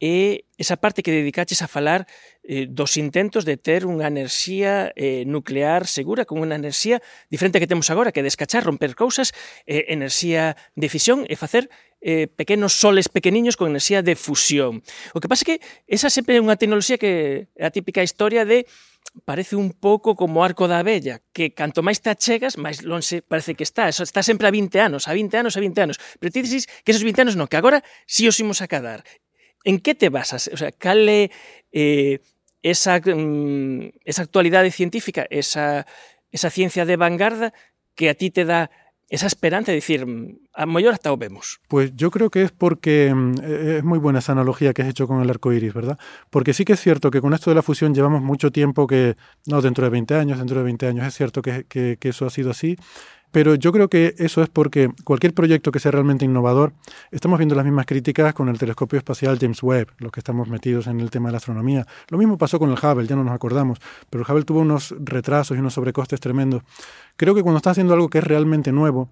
é 0.00 0.46
esa 0.58 0.78
parte 0.78 1.02
que 1.02 1.10
dedicaches 1.10 1.62
a 1.62 1.68
falar 1.68 2.06
eh, 2.42 2.66
dos 2.66 2.96
intentos 2.96 3.44
de 3.44 3.58
ter 3.58 3.86
unha 3.86 4.06
enerxía 4.06 4.90
eh, 4.94 5.26
nuclear 5.26 5.86
segura, 5.86 6.26
con 6.26 6.42
unha 6.42 6.58
enerxía 6.58 7.02
diferente 7.30 7.58
que 7.58 7.70
temos 7.70 7.90
agora, 7.90 8.14
que 8.14 8.22
descachar, 8.22 8.66
romper 8.66 8.94
cousas, 8.94 9.34
eh, 9.66 9.90
enerxía 9.90 10.58
de 10.74 10.88
fisión 10.90 11.26
e 11.26 11.34
facer 11.34 11.70
eh, 12.00 12.30
pequenos 12.30 12.78
soles 12.78 13.10
pequeniños 13.10 13.58
con 13.58 13.70
enerxía 13.70 14.02
de 14.02 14.14
fusión. 14.14 14.82
O 15.14 15.22
que 15.22 15.30
pasa 15.30 15.42
é 15.42 15.48
que 15.54 15.56
esa 15.90 16.10
sempre 16.10 16.38
é 16.38 16.42
unha 16.42 16.58
tecnoloxía 16.58 16.98
que 16.98 17.50
é 17.58 17.64
a 17.66 17.74
típica 17.74 18.02
historia 18.02 18.46
de 18.46 18.66
parece 19.24 19.56
un 19.56 19.72
pouco 19.72 20.14
como 20.14 20.44
arco 20.44 20.68
da 20.68 20.78
abella, 20.78 21.22
que 21.32 21.54
canto 21.54 21.82
máis 21.82 21.98
te 21.98 22.10
achegas, 22.10 22.58
máis 22.60 22.86
lonxe 22.86 23.22
parece 23.22 23.54
que 23.54 23.66
está. 23.66 23.88
Eso 23.88 24.02
está 24.02 24.22
sempre 24.22 24.46
a 24.46 24.54
20 24.54 24.78
anos, 24.78 25.08
a 25.08 25.12
20 25.14 25.42
anos, 25.42 25.56
a 25.56 25.60
20 25.60 25.80
anos. 25.80 25.96
Pero 26.18 26.30
ti 26.30 26.42
dices 26.42 26.66
que 26.84 26.92
esos 26.92 27.02
20 27.02 27.26
anos 27.26 27.34
non, 27.34 27.50
que 27.50 27.58
agora 27.58 27.82
si 28.06 28.28
os 28.30 28.38
imos 28.38 28.62
a 28.62 28.70
cadar. 28.70 29.02
En 29.68 29.80
que 29.80 29.94
te 29.94 30.08
basas? 30.08 30.48
O 30.50 30.56
sea, 30.56 30.72
cal 30.72 31.04
é 31.12 31.28
eh, 31.76 32.24
esa, 32.64 33.04
mm, 33.04 34.00
esa 34.00 34.22
actualidade 34.22 34.70
científica, 34.70 35.26
esa, 35.28 35.84
esa 36.32 36.48
ciencia 36.48 36.88
de 36.88 36.96
vanguarda 36.96 37.52
que 37.94 38.08
a 38.08 38.14
ti 38.14 38.30
te 38.30 38.46
da 38.48 38.70
esa 39.10 39.26
esperanza 39.26 39.72
de 39.72 39.76
decir, 39.76 40.06
mm, 40.06 40.40
a 40.54 40.64
mayor 40.64 40.94
hasta 40.94 41.12
o 41.12 41.18
vemos. 41.18 41.60
Pues 41.68 41.92
yo 41.94 42.10
creo 42.10 42.30
que 42.30 42.44
es 42.44 42.50
porque 42.50 43.12
eh, 43.42 43.74
es 43.78 43.84
muy 43.84 43.98
buena 43.98 44.20
esa 44.20 44.32
analogía 44.32 44.72
que 44.72 44.80
has 44.80 44.88
hecho 44.88 45.06
con 45.06 45.20
el 45.20 45.28
arco 45.28 45.52
iris, 45.52 45.74
¿verdad? 45.74 45.98
Porque 46.30 46.54
sí 46.54 46.64
que 46.64 46.72
es 46.72 46.80
cierto 46.80 47.10
que 47.10 47.20
con 47.20 47.34
esto 47.34 47.50
de 47.50 47.56
la 47.56 47.62
fusión 47.62 47.94
llevamos 47.94 48.22
mucho 48.22 48.50
tiempo 48.50 48.86
que, 48.86 49.16
no, 49.44 49.60
dentro 49.60 49.84
de 49.84 49.90
20 49.90 50.14
años, 50.14 50.38
dentro 50.38 50.56
de 50.56 50.64
20 50.64 50.86
años, 50.86 51.06
es 51.06 51.14
cierto 51.14 51.42
que, 51.42 51.66
que 51.68 52.08
eso 52.08 52.24
ha 52.24 52.30
sido 52.30 52.52
así, 52.52 52.78
Pero 53.30 53.54
yo 53.54 53.72
creo 53.72 53.88
que 53.88 54.14
eso 54.18 54.42
es 54.42 54.48
porque 54.48 54.90
cualquier 55.04 55.34
proyecto 55.34 55.70
que 55.70 55.80
sea 55.80 55.90
realmente 55.90 56.24
innovador, 56.24 56.72
estamos 57.10 57.38
viendo 57.38 57.54
las 57.54 57.64
mismas 57.64 57.86
críticas 57.86 58.32
con 58.34 58.48
el 58.48 58.58
telescopio 58.58 58.98
espacial 58.98 59.38
James 59.38 59.62
Webb, 59.62 59.88
los 59.98 60.12
que 60.12 60.20
estamos 60.20 60.48
metidos 60.48 60.86
en 60.86 61.00
el 61.00 61.10
tema 61.10 61.28
de 61.28 61.32
la 61.32 61.38
astronomía. 61.38 61.86
Lo 62.08 62.18
mismo 62.18 62.38
pasó 62.38 62.58
con 62.58 62.70
el 62.70 62.78
Hubble, 62.78 63.06
ya 63.06 63.16
no 63.16 63.24
nos 63.24 63.34
acordamos, 63.34 63.78
pero 64.10 64.24
el 64.24 64.30
Hubble 64.30 64.44
tuvo 64.44 64.60
unos 64.60 64.94
retrasos 64.98 65.56
y 65.56 65.60
unos 65.60 65.74
sobrecostes 65.74 66.20
tremendos. 66.20 66.62
Creo 67.16 67.34
que 67.34 67.42
cuando 67.42 67.58
estás 67.58 67.72
haciendo 67.72 67.94
algo 67.94 68.08
que 68.08 68.18
es 68.18 68.24
realmente 68.24 68.72
nuevo, 68.72 69.10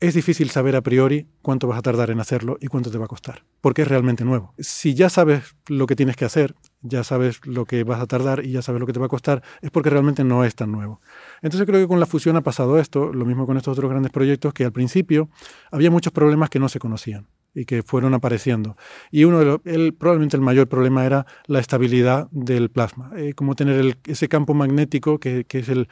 es 0.00 0.14
difícil 0.14 0.50
saber 0.50 0.74
a 0.74 0.80
priori 0.80 1.28
cuánto 1.42 1.68
vas 1.68 1.78
a 1.78 1.82
tardar 1.82 2.10
en 2.10 2.18
hacerlo 2.18 2.58
y 2.60 2.66
cuánto 2.66 2.90
te 2.90 2.98
va 2.98 3.04
a 3.04 3.08
costar, 3.08 3.44
porque 3.60 3.82
es 3.82 3.88
realmente 3.88 4.24
nuevo. 4.24 4.52
Si 4.58 4.94
ya 4.94 5.08
sabes 5.08 5.54
lo 5.68 5.86
que 5.86 5.94
tienes 5.94 6.16
que 6.16 6.24
hacer, 6.24 6.56
ya 6.82 7.04
sabes 7.04 7.44
lo 7.46 7.64
que 7.64 7.84
vas 7.84 8.00
a 8.00 8.06
tardar 8.06 8.44
y 8.44 8.52
ya 8.52 8.62
sabes 8.62 8.80
lo 8.80 8.86
que 8.86 8.92
te 8.92 9.00
va 9.00 9.06
a 9.06 9.08
costar, 9.08 9.42
es 9.60 9.70
porque 9.70 9.90
realmente 9.90 10.24
no 10.24 10.44
es 10.44 10.54
tan 10.54 10.70
nuevo. 10.72 11.00
Entonces 11.40 11.66
creo 11.66 11.80
que 11.80 11.88
con 11.88 12.00
la 12.00 12.06
fusión 12.06 12.36
ha 12.36 12.42
pasado 12.42 12.78
esto, 12.78 13.12
lo 13.12 13.24
mismo 13.24 13.46
con 13.46 13.56
estos 13.56 13.72
otros 13.78 13.90
grandes 13.90 14.12
proyectos, 14.12 14.52
que 14.52 14.64
al 14.64 14.72
principio 14.72 15.28
había 15.70 15.90
muchos 15.90 16.12
problemas 16.12 16.50
que 16.50 16.58
no 16.58 16.68
se 16.68 16.78
conocían 16.78 17.26
y 17.54 17.64
que 17.64 17.82
fueron 17.82 18.14
apareciendo. 18.14 18.76
Y 19.10 19.24
uno 19.24 19.60
probablemente 19.98 20.36
el 20.36 20.42
mayor 20.42 20.68
problema 20.68 21.04
era 21.04 21.26
la 21.46 21.60
estabilidad 21.60 22.28
del 22.30 22.70
plasma, 22.70 23.10
eh, 23.16 23.34
como 23.34 23.54
tener 23.54 23.98
ese 24.06 24.28
campo 24.28 24.54
magnético 24.54 25.18
que, 25.18 25.46
es 25.48 25.68
el, 25.68 25.88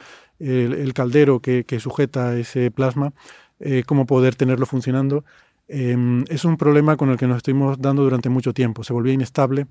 caldero 0.93 1.39
que, 1.39 1.65
que, 1.65 1.79
sujeta 1.79 2.37
ese 2.37 2.71
plasma, 2.71 3.13
eh, 3.59 3.83
cómo 3.85 4.05
poder 4.05 4.35
tenerlo 4.35 4.65
funcionando. 4.65 5.23
Eh, 5.67 6.23
es 6.27 6.43
un 6.43 6.57
problema 6.57 6.97
con 6.97 7.09
el 7.09 7.17
que 7.17 7.27
nos 7.27 7.37
estuvimos 7.37 7.79
dando 7.79 8.03
durante 8.03 8.29
mucho 8.29 8.53
tiempo, 8.53 8.83
se 8.83 8.91
volvía 8.91 9.13
inestable 9.13 9.67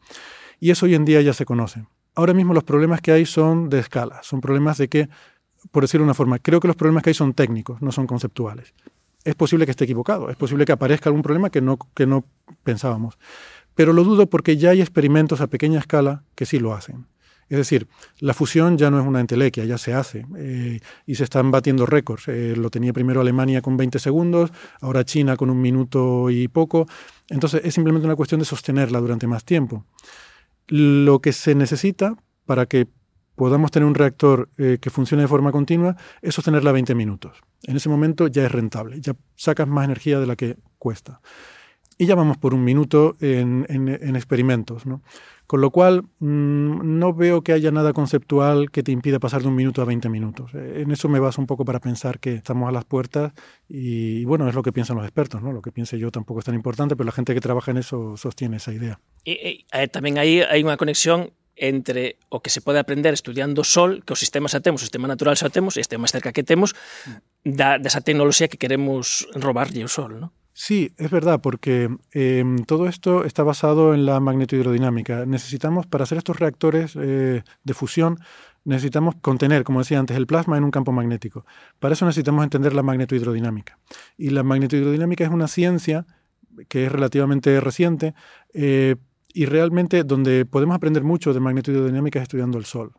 y 0.60 0.70
eso 0.70 0.86
hoy 0.86 0.94
en 0.94 1.04
día 1.04 1.20
ya 1.22 1.32
se 1.32 1.44
conoce. 1.44 1.84
Ahora 2.14 2.34
mismo 2.34 2.54
los 2.54 2.64
problemas 2.64 3.00
que 3.00 3.12
hay 3.12 3.26
son 3.26 3.68
de 3.68 3.80
escala, 3.80 4.20
son 4.22 4.40
problemas 4.40 4.78
de 4.78 4.88
que, 4.88 5.08
por 5.70 5.82
decirlo 5.82 6.04
de 6.04 6.08
una 6.08 6.14
forma, 6.14 6.38
creo 6.38 6.60
que 6.60 6.68
los 6.68 6.76
problemas 6.76 7.02
que 7.02 7.10
hay 7.10 7.14
son 7.14 7.34
técnicos, 7.34 7.80
no 7.82 7.90
son 7.92 8.06
conceptuales. 8.06 8.74
Es 9.24 9.34
posible 9.34 9.64
que 9.64 9.72
esté 9.72 9.84
equivocado, 9.84 10.30
es 10.30 10.36
posible 10.36 10.64
que 10.64 10.72
aparezca 10.72 11.08
algún 11.08 11.22
problema 11.22 11.50
que 11.50 11.60
no, 11.60 11.78
que 11.94 12.06
no 12.06 12.24
pensábamos, 12.62 13.18
pero 13.74 13.92
lo 13.92 14.04
dudo 14.04 14.28
porque 14.28 14.56
ya 14.56 14.70
hay 14.70 14.80
experimentos 14.80 15.40
a 15.40 15.46
pequeña 15.46 15.78
escala 15.78 16.24
que 16.34 16.46
sí 16.46 16.58
lo 16.58 16.74
hacen. 16.74 17.06
Es 17.50 17.58
decir, 17.58 17.88
la 18.20 18.32
fusión 18.32 18.78
ya 18.78 18.92
no 18.92 19.00
es 19.00 19.06
una 19.06 19.18
entelequia, 19.18 19.64
ya 19.64 19.76
se 19.76 19.92
hace 19.92 20.24
eh, 20.36 20.78
y 21.04 21.16
se 21.16 21.24
están 21.24 21.50
batiendo 21.50 21.84
récords. 21.84 22.28
Eh, 22.28 22.54
lo 22.56 22.70
tenía 22.70 22.92
primero 22.92 23.20
Alemania 23.20 23.60
con 23.60 23.76
20 23.76 23.98
segundos, 23.98 24.52
ahora 24.80 25.04
China 25.04 25.36
con 25.36 25.50
un 25.50 25.60
minuto 25.60 26.30
y 26.30 26.46
poco. 26.46 26.86
Entonces 27.28 27.62
es 27.64 27.74
simplemente 27.74 28.06
una 28.06 28.14
cuestión 28.14 28.38
de 28.38 28.44
sostenerla 28.44 29.00
durante 29.00 29.26
más 29.26 29.44
tiempo. 29.44 29.84
Lo 30.70 31.20
que 31.20 31.32
se 31.32 31.54
necesita 31.54 32.16
para 32.46 32.66
que 32.66 32.88
podamos 33.34 33.70
tener 33.70 33.86
un 33.86 33.94
reactor 33.94 34.48
eh, 34.56 34.78
que 34.80 34.90
funcione 34.90 35.22
de 35.22 35.28
forma 35.28 35.52
continua 35.52 35.96
es 36.22 36.34
sostenerla 36.34 36.72
20 36.72 36.94
minutos. 36.94 37.40
En 37.64 37.76
ese 37.76 37.88
momento 37.88 38.28
ya 38.28 38.44
es 38.44 38.52
rentable, 38.52 39.00
ya 39.00 39.14
sacas 39.34 39.68
más 39.68 39.84
energía 39.84 40.20
de 40.20 40.26
la 40.26 40.36
que 40.36 40.56
cuesta. 40.78 41.20
Y 41.98 42.06
ya 42.06 42.14
vamos 42.14 42.38
por 42.38 42.54
un 42.54 42.64
minuto 42.64 43.16
en, 43.20 43.66
en 43.68 44.16
experimentos. 44.16 44.86
¿no? 44.86 45.02
Con 45.50 45.62
lo 45.62 45.72
cual, 45.72 46.04
mmm, 46.20 47.00
no 47.00 47.12
veo 47.12 47.42
que 47.42 47.52
haya 47.52 47.72
nada 47.72 47.92
conceptual 47.92 48.70
que 48.70 48.84
te 48.84 48.92
impida 48.92 49.18
pasar 49.18 49.42
de 49.42 49.48
un 49.48 49.56
minuto 49.56 49.82
a 49.82 49.84
20 49.84 50.08
minutos. 50.08 50.54
Eh, 50.54 50.82
en 50.82 50.92
eso 50.92 51.08
me 51.08 51.18
baso 51.18 51.40
un 51.40 51.48
poco 51.48 51.64
para 51.64 51.80
pensar 51.80 52.20
que 52.20 52.34
estamos 52.34 52.68
a 52.68 52.70
las 52.70 52.84
puertas 52.84 53.32
y, 53.68 54.24
bueno, 54.26 54.48
es 54.48 54.54
lo 54.54 54.62
que 54.62 54.70
piensan 54.70 54.94
los 54.94 55.04
expertos, 55.04 55.42
¿no? 55.42 55.50
Lo 55.50 55.60
que 55.60 55.72
piense 55.72 55.98
yo 55.98 56.12
tampoco 56.12 56.38
es 56.38 56.44
tan 56.46 56.54
importante, 56.54 56.94
pero 56.94 57.04
la 57.04 57.10
gente 57.10 57.34
que 57.34 57.40
trabaja 57.40 57.72
en 57.72 57.78
eso 57.78 58.16
sostiene 58.16 58.58
esa 58.58 58.72
idea. 58.72 59.00
E, 59.26 59.66
eh, 59.74 59.88
tamén 59.90 60.22
aí 60.22 60.46
hai 60.46 60.62
unha 60.62 60.78
conexión 60.78 61.34
entre 61.58 62.22
o 62.30 62.38
que 62.46 62.54
se 62.54 62.62
pode 62.62 62.78
aprender 62.78 63.10
estudiando 63.10 63.66
sol, 63.66 64.06
que 64.06 64.14
o 64.14 64.22
sistema 64.22 64.46
xa 64.46 64.62
temos, 64.62 64.80
o 64.82 64.86
sistema 64.86 65.10
natural 65.10 65.34
xa 65.34 65.50
temos, 65.50 65.74
e 65.74 65.82
este 65.82 65.98
máis 65.98 66.14
cerca 66.14 66.30
que 66.30 66.46
temos, 66.46 66.78
da, 67.42 67.82
desa 67.82 68.06
tecnoloxía 68.06 68.46
que 68.46 68.54
queremos 68.54 69.26
robarlle 69.34 69.82
o 69.82 69.90
sol, 69.90 70.14
¿no? 70.22 70.30
Sí, 70.62 70.92
es 70.98 71.10
verdad, 71.10 71.40
porque 71.40 71.88
eh, 72.12 72.44
todo 72.66 72.86
esto 72.86 73.24
está 73.24 73.42
basado 73.42 73.94
en 73.94 74.04
la 74.04 74.20
magnetohidrodinámica. 74.20 75.24
Necesitamos, 75.24 75.86
para 75.86 76.04
hacer 76.04 76.18
estos 76.18 76.38
reactores 76.38 76.92
eh, 77.00 77.42
de 77.64 77.74
fusión, 77.74 78.18
necesitamos 78.64 79.14
contener, 79.22 79.64
como 79.64 79.78
decía 79.78 79.98
antes, 79.98 80.18
el 80.18 80.26
plasma 80.26 80.58
en 80.58 80.64
un 80.64 80.70
campo 80.70 80.92
magnético. 80.92 81.46
Para 81.78 81.94
eso 81.94 82.04
necesitamos 82.04 82.44
entender 82.44 82.74
la 82.74 82.82
magnetohidrodinámica. 82.82 83.78
Y 84.18 84.28
la 84.28 84.42
magnetohidrodinámica 84.42 85.24
es 85.24 85.30
una 85.30 85.48
ciencia 85.48 86.04
que 86.68 86.84
es 86.84 86.92
relativamente 86.92 87.58
reciente 87.62 88.12
eh, 88.52 88.96
y 89.32 89.46
realmente 89.46 90.04
donde 90.04 90.44
podemos 90.44 90.76
aprender 90.76 91.04
mucho 91.04 91.32
de 91.32 91.40
magnetohidrodinámica 91.40 92.18
es 92.18 92.24
estudiando 92.24 92.58
el 92.58 92.66
Sol 92.66 92.92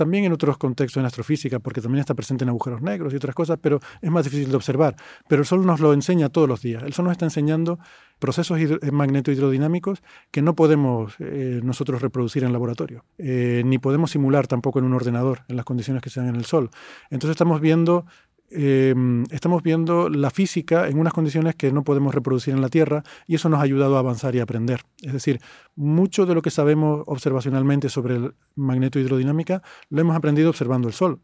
también 0.00 0.24
en 0.24 0.32
otros 0.32 0.56
contextos 0.56 0.98
en 0.98 1.04
astrofísica, 1.04 1.58
porque 1.58 1.82
también 1.82 2.00
está 2.00 2.14
presente 2.14 2.44
en 2.44 2.48
agujeros 2.48 2.80
negros 2.80 3.12
y 3.12 3.16
otras 3.16 3.34
cosas, 3.34 3.58
pero 3.60 3.80
es 4.00 4.10
más 4.10 4.24
difícil 4.24 4.48
de 4.48 4.56
observar. 4.56 4.96
Pero 5.28 5.42
el 5.42 5.46
Sol 5.46 5.66
nos 5.66 5.78
lo 5.78 5.92
enseña 5.92 6.30
todos 6.30 6.48
los 6.48 6.62
días. 6.62 6.82
El 6.82 6.94
Sol 6.94 7.04
nos 7.04 7.12
está 7.12 7.26
enseñando 7.26 7.78
procesos 8.18 8.58
eh, 8.58 8.90
magnetohidrodinámicos 8.90 10.02
que 10.30 10.40
no 10.40 10.54
podemos 10.54 11.16
eh, 11.18 11.60
nosotros 11.62 12.00
reproducir 12.00 12.44
en 12.44 12.52
laboratorio, 12.54 13.04
eh, 13.18 13.62
ni 13.66 13.76
podemos 13.76 14.12
simular 14.12 14.46
tampoco 14.46 14.78
en 14.78 14.86
un 14.86 14.94
ordenador 14.94 15.40
en 15.48 15.56
las 15.56 15.66
condiciones 15.66 16.02
que 16.02 16.08
se 16.08 16.20
dan 16.20 16.30
en 16.30 16.36
el 16.36 16.46
Sol. 16.46 16.70
Entonces 17.10 17.34
estamos 17.34 17.60
viendo 17.60 18.06
eh, 18.50 18.94
estamos 19.30 19.62
viendo 19.62 20.08
la 20.08 20.30
física 20.30 20.88
en 20.88 20.98
unas 20.98 21.12
condiciones 21.12 21.54
que 21.54 21.72
no 21.72 21.84
podemos 21.84 22.14
reproducir 22.14 22.52
en 22.52 22.60
la 22.60 22.68
Tierra 22.68 23.02
y 23.26 23.36
eso 23.36 23.48
nos 23.48 23.60
ha 23.60 23.62
ayudado 23.62 23.96
a 23.96 24.00
avanzar 24.00 24.34
y 24.34 24.40
aprender. 24.40 24.82
Es 25.02 25.12
decir, 25.12 25.40
mucho 25.76 26.26
de 26.26 26.34
lo 26.34 26.42
que 26.42 26.50
sabemos 26.50 27.02
observacionalmente 27.06 27.88
sobre 27.88 28.16
el 28.16 28.34
magnetohidrodinámica 28.56 29.62
lo 29.88 30.00
hemos 30.00 30.16
aprendido 30.16 30.50
observando 30.50 30.88
el 30.88 30.94
Sol. 30.94 31.20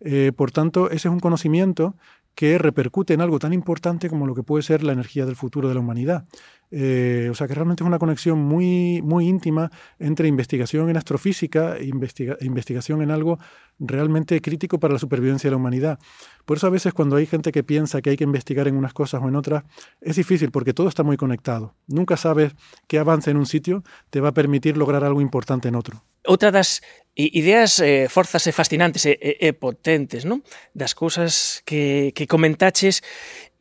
Eh, 0.00 0.32
por 0.36 0.50
tanto, 0.50 0.86
ese 0.88 1.08
es 1.08 1.12
un 1.12 1.20
conocimiento 1.20 1.96
que 2.34 2.58
repercute 2.58 3.14
en 3.14 3.22
algo 3.22 3.38
tan 3.38 3.54
importante 3.54 4.10
como 4.10 4.26
lo 4.26 4.34
que 4.34 4.42
puede 4.42 4.62
ser 4.62 4.82
la 4.82 4.92
energía 4.92 5.24
del 5.24 5.36
futuro 5.36 5.68
de 5.68 5.74
la 5.74 5.80
humanidad. 5.80 6.26
Eh, 6.70 7.28
o 7.30 7.34
sea 7.34 7.46
que 7.46 7.54
realmente 7.54 7.84
es 7.84 7.86
una 7.86 7.98
conexión 7.98 8.38
muy, 8.38 9.00
muy 9.02 9.28
íntima 9.28 9.70
entre 9.98 10.28
investigación 10.28 10.90
en 10.90 10.96
astrofísica 10.96 11.76
e 11.76 11.84
investiga 11.84 12.36
investigación 12.40 13.02
en 13.02 13.10
algo 13.10 13.38
realmente 13.78 14.40
crítico 14.40 14.80
para 14.80 14.94
la 14.94 14.98
supervivencia 14.98 15.48
de 15.48 15.52
la 15.52 15.58
humanidad. 15.58 15.98
Por 16.44 16.56
eso 16.56 16.66
a 16.66 16.70
veces 16.70 16.92
cuando 16.92 17.16
hay 17.16 17.26
gente 17.26 17.52
que 17.52 17.62
piensa 17.62 18.02
que 18.02 18.10
hay 18.10 18.16
que 18.16 18.24
investigar 18.24 18.68
en 18.68 18.76
unas 18.76 18.92
cosas 18.92 19.22
o 19.22 19.28
en 19.28 19.36
otras, 19.36 19.64
es 20.00 20.16
difícil 20.16 20.50
porque 20.50 20.72
todo 20.72 20.88
está 20.88 21.02
muy 21.02 21.16
conectado. 21.16 21.74
Nunca 21.86 22.16
sabes 22.16 22.52
qué 22.88 22.98
avance 22.98 23.30
en 23.30 23.36
un 23.36 23.46
sitio 23.46 23.84
te 24.10 24.20
va 24.20 24.30
a 24.30 24.34
permitir 24.34 24.76
lograr 24.76 25.04
algo 25.04 25.20
importante 25.20 25.68
en 25.68 25.76
otro. 25.76 26.02
Outra 26.26 26.50
das 26.50 26.82
ideas 27.14 27.78
eh, 27.78 28.10
e 28.10 28.52
fascinantes 28.52 29.06
e, 29.06 29.14
e, 29.14 29.38
e 29.38 29.54
potentes, 29.54 30.26
non? 30.26 30.42
Das 30.74 30.90
cousas 30.90 31.62
que, 31.62 32.10
que 32.18 32.26
comentaches 32.26 33.06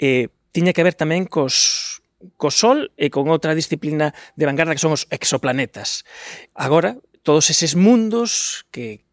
eh, 0.02 0.34
que 0.52 0.84
ver 0.84 0.98
tamén 0.98 1.30
cos, 1.30 2.02
co 2.36 2.50
Sol 2.50 2.90
e 2.98 3.14
con 3.14 3.30
outra 3.30 3.54
disciplina 3.54 4.16
de 4.34 4.46
vanguarda 4.50 4.74
que 4.74 4.82
son 4.82 4.96
os 4.96 5.06
exoplanetas. 5.14 6.08
Agora, 6.58 6.98
todos 7.22 7.50
eses 7.50 7.78
mundos 7.78 8.66
que, 8.74 9.06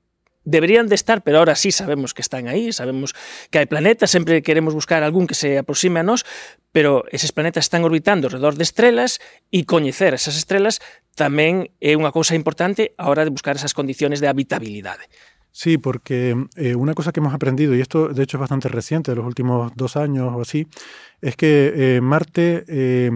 deberían 0.44 0.88
de 0.88 0.94
estar, 0.94 1.22
pero 1.22 1.38
ahora 1.38 1.54
sí 1.54 1.70
sabemos 1.72 2.14
que 2.14 2.22
están 2.22 2.48
aí, 2.48 2.72
sabemos 2.72 3.14
que 3.50 3.62
hai 3.62 3.66
planetas, 3.70 4.10
sempre 4.10 4.42
queremos 4.42 4.74
buscar 4.74 5.06
algún 5.06 5.30
que 5.30 5.38
se 5.38 5.58
aproxime 5.58 6.02
a 6.02 6.06
nós, 6.06 6.26
pero 6.74 7.06
eses 7.14 7.30
planetas 7.30 7.70
están 7.70 7.86
orbitando 7.86 8.26
alrededor 8.26 8.58
de 8.58 8.66
estrelas 8.66 9.22
e 9.54 9.62
coñecer 9.62 10.14
esas 10.14 10.34
estrelas 10.34 10.82
tamén 11.14 11.70
é 11.78 11.94
unha 11.94 12.10
cousa 12.10 12.34
importante 12.34 12.96
a 12.98 13.06
hora 13.12 13.22
de 13.22 13.30
buscar 13.30 13.54
esas 13.54 13.76
condiciones 13.76 14.18
de 14.18 14.26
habitabilidade. 14.26 15.06
Sí, 15.54 15.76
porque 15.76 16.34
eh, 16.56 16.74
una 16.74 16.94
cosa 16.94 17.12
que 17.12 17.20
hemos 17.20 17.34
aprendido, 17.34 17.74
y 17.74 17.80
esto 17.82 18.08
de 18.08 18.22
hecho 18.22 18.38
es 18.38 18.40
bastante 18.40 18.68
reciente, 18.68 19.10
de 19.12 19.16
los 19.16 19.26
últimos 19.26 19.72
dos 19.76 19.96
años 19.96 20.32
o 20.34 20.40
así, 20.40 20.66
es 21.20 21.36
que 21.36 21.96
eh, 21.96 22.00
Marte 22.00 22.64
eh, 22.68 23.10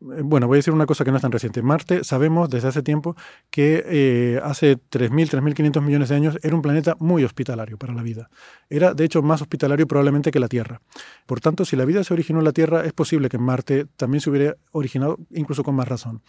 bueno, 0.00 0.46
voy 0.46 0.56
a 0.56 0.58
decir 0.58 0.72
una 0.72 0.86
cosa 0.86 1.04
que 1.04 1.10
no 1.10 1.18
es 1.18 1.22
tan 1.22 1.32
reciente. 1.32 1.62
Marte, 1.62 2.04
sabemos 2.04 2.48
desde 2.48 2.68
hace 2.68 2.82
tiempo 2.82 3.16
que 3.50 3.84
eh, 3.86 4.40
hace 4.42 4.78
3.000, 4.78 5.30
3.500 5.30 5.82
millones 5.82 6.08
de 6.08 6.16
años 6.16 6.38
era 6.42 6.54
un 6.54 6.62
planeta 6.62 6.96
muy 6.98 7.22
hospitalario 7.24 7.76
para 7.76 7.92
la 7.92 8.02
vida. 8.02 8.30
Era, 8.70 8.94
de 8.94 9.04
hecho, 9.04 9.22
más 9.22 9.42
hospitalario 9.42 9.86
probablemente 9.86 10.30
que 10.30 10.40
la 10.40 10.48
Tierra. 10.48 10.80
Por 11.26 11.40
tanto, 11.40 11.64
si 11.64 11.76
la 11.76 11.84
vida 11.84 12.02
se 12.02 12.14
originó 12.14 12.38
en 12.38 12.46
la 12.46 12.52
Tierra, 12.52 12.84
es 12.84 12.92
posible 12.94 13.28
que 13.28 13.38
Marte 13.38 13.86
también 13.96 14.20
se 14.22 14.30
hubiera 14.30 14.56
originado 14.72 15.18
incluso 15.30 15.62
con 15.62 15.74
más 15.74 15.86
razón. 15.86 16.22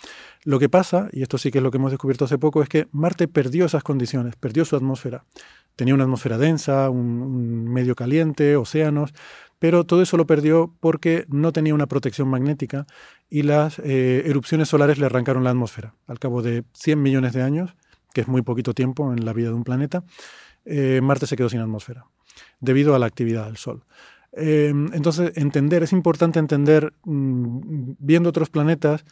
Lo 0.43 0.59
que 0.59 0.67
pasa, 0.67 1.07
y 1.13 1.21
esto 1.21 1.37
sí 1.37 1.49
que 1.49 1.59
es 1.59 1.63
lo 1.63 1.71
que 1.71 1.77
hemos 1.77 1.91
descubierto 1.91 2.25
hace 2.25 2.37
poco, 2.37 2.61
es 2.61 2.69
que 2.69 2.87
Marte 2.91 3.27
perdió 3.27 3.65
esas 3.65 3.83
condiciones, 3.83 4.35
perdió 4.35 4.65
su 4.65 4.75
atmósfera. 4.75 5.23
Tenía 5.81 5.95
una 5.95 6.03
atmósfera 6.03 6.37
densa, 6.37 6.91
un, 6.91 7.67
medio 7.67 7.95
caliente, 7.95 8.55
océanos, 8.55 9.15
pero 9.57 9.83
todo 9.83 10.03
eso 10.03 10.15
lo 10.15 10.27
perdió 10.27 10.71
porque 10.79 11.25
no 11.27 11.51
tenía 11.53 11.73
una 11.73 11.87
protección 11.87 12.27
magnética 12.27 12.85
y 13.31 13.41
las 13.41 13.79
eh, 13.79 14.21
erupciones 14.27 14.69
solares 14.69 14.99
le 14.99 15.07
arrancaron 15.07 15.43
la 15.43 15.49
atmósfera. 15.49 15.95
Al 16.05 16.19
cabo 16.19 16.43
de 16.43 16.65
100 16.73 17.01
millones 17.01 17.33
de 17.33 17.41
años, 17.41 17.75
que 18.13 18.21
es 18.21 18.27
muy 18.27 18.43
poquito 18.43 18.75
tiempo 18.75 19.11
en 19.11 19.25
la 19.25 19.33
vida 19.33 19.47
de 19.47 19.55
un 19.55 19.63
planeta, 19.63 20.03
eh, 20.65 20.99
Marte 21.01 21.25
se 21.25 21.35
quedó 21.35 21.49
sin 21.49 21.61
atmósfera, 21.61 22.05
debido 22.59 22.93
a 22.93 22.99
la 22.99 23.07
actividad 23.07 23.47
del 23.47 23.57
Sol. 23.57 23.83
Eh, 24.33 24.71
entonces, 24.93 25.35
entender, 25.35 25.81
es 25.81 25.93
importante 25.93 26.37
entender, 26.37 26.93
mmm, 27.05 27.93
viendo 27.97 28.29
otros 28.29 28.51
planetas, 28.51 29.03